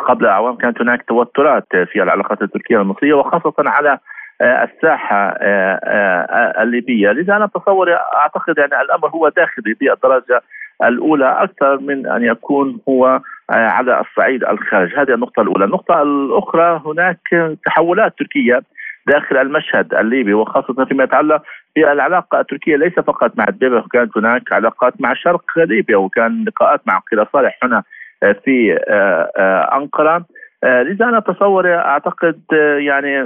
[0.09, 3.99] قبل اعوام كانت هناك توترات في العلاقات التركية المصرية وخاصة على
[4.41, 10.43] آه، الساحة آه، آه، الليبية، لذا أنا أتصور أعتقد يعني الأمر هو داخلي بالدرجه
[10.85, 13.20] الأولى أكثر من أن يكون هو
[13.51, 18.62] على الصعيد الخارج، هذه النقطة الأولى، النقطة الأخرى هناك تحولات تركية
[19.11, 21.43] داخل المشهد الليبي وخاصة فيما يتعلق
[21.77, 26.99] بالعلاقه التركية ليس فقط مع دبيبه كانت هناك علاقات مع شرق ليبيا وكان لقاءات مع
[26.99, 27.83] قيل صالح هنا
[28.21, 30.25] في آه، آه،
[30.65, 32.41] آه، لذا أنا أتصور أعتقد
[32.79, 33.21] يعني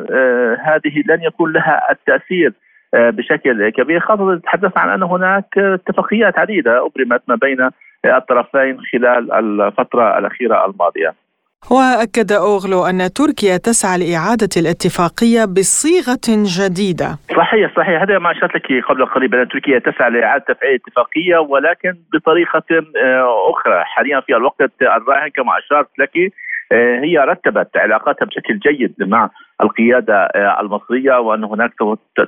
[0.60, 2.52] هذه لن يكون لها التأثير
[2.94, 7.70] بشكل كبير خاصة تحدثنا عن أن هناك اتفاقيات عديدة أبرمت ما بين
[8.04, 11.23] الطرفين خلال الفترة الأخيرة الماضية.
[11.70, 17.18] وأكد أوغلو أن تركيا تسعى لإعادة الاتفاقية بصيغة جديدة.
[17.36, 18.02] صحيح صحيح.
[18.02, 22.62] هذا ما أشرت لك قبل قليل ان تركيا تسعى لإعادة تفعيل الاتفاقية ولكن بطريقة
[23.04, 23.84] آه، أخرى.
[23.84, 26.32] حاليا في الوقت الراهن كما أشرت لك
[26.72, 29.30] آه، هي رتبت علاقاتها بشكل جيد مع
[29.62, 31.72] القيادة آه، المصرية وأن هناك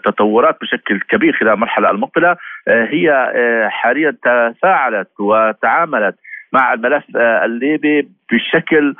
[0.04, 2.36] تطورات بشكل كبير خلال المرحلة المقبلة.
[2.68, 3.32] هي
[3.70, 6.14] حاليا تفاعلت وتعاملت
[6.56, 8.94] مع الملف الليبي بشكل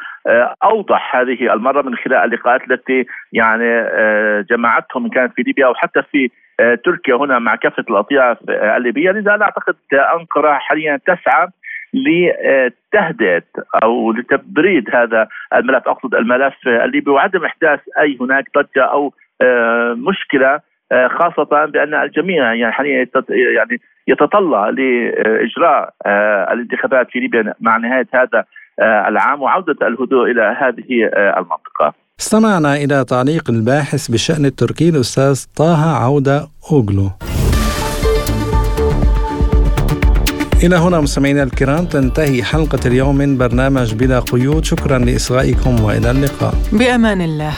[0.65, 3.69] أوضح هذه المرة من خلال اللقاءات التي يعني
[4.51, 6.31] جمعتهم إن كانت في ليبيا أو حتى في
[6.85, 9.11] تركيا هنا مع كافة الأطياف الليبية.
[9.11, 11.49] لذا أنا أعتقد أنقرة حاليا تسعى
[11.95, 13.43] لتهدئة
[13.83, 20.49] أو لتبريد هذا الملف أقصد الملف الليبي وعدم إحداث أي هناك ضجة أو آه، مشكلة
[20.55, 20.61] آه،
[21.18, 28.45] خاصة بأن الجميع يعني حاليا يعني يتطلع لإجراء آه، الانتخابات في ليبيا مع نهاية هذا
[29.09, 31.95] العام وعودة الهدوء إلى هذه المنطقة.
[32.20, 37.11] استمعنا إلى تعليق الباحث بشأن التركي الأستاذ طه عودة أوغلو.
[40.64, 44.64] إلى هنا مستمعينا الكرام تنتهي حلقة اليوم من برنامج بلا قيود.
[44.64, 46.55] شكرا لإصغائكم وإلى اللقاء.
[46.72, 47.53] بأمان الله.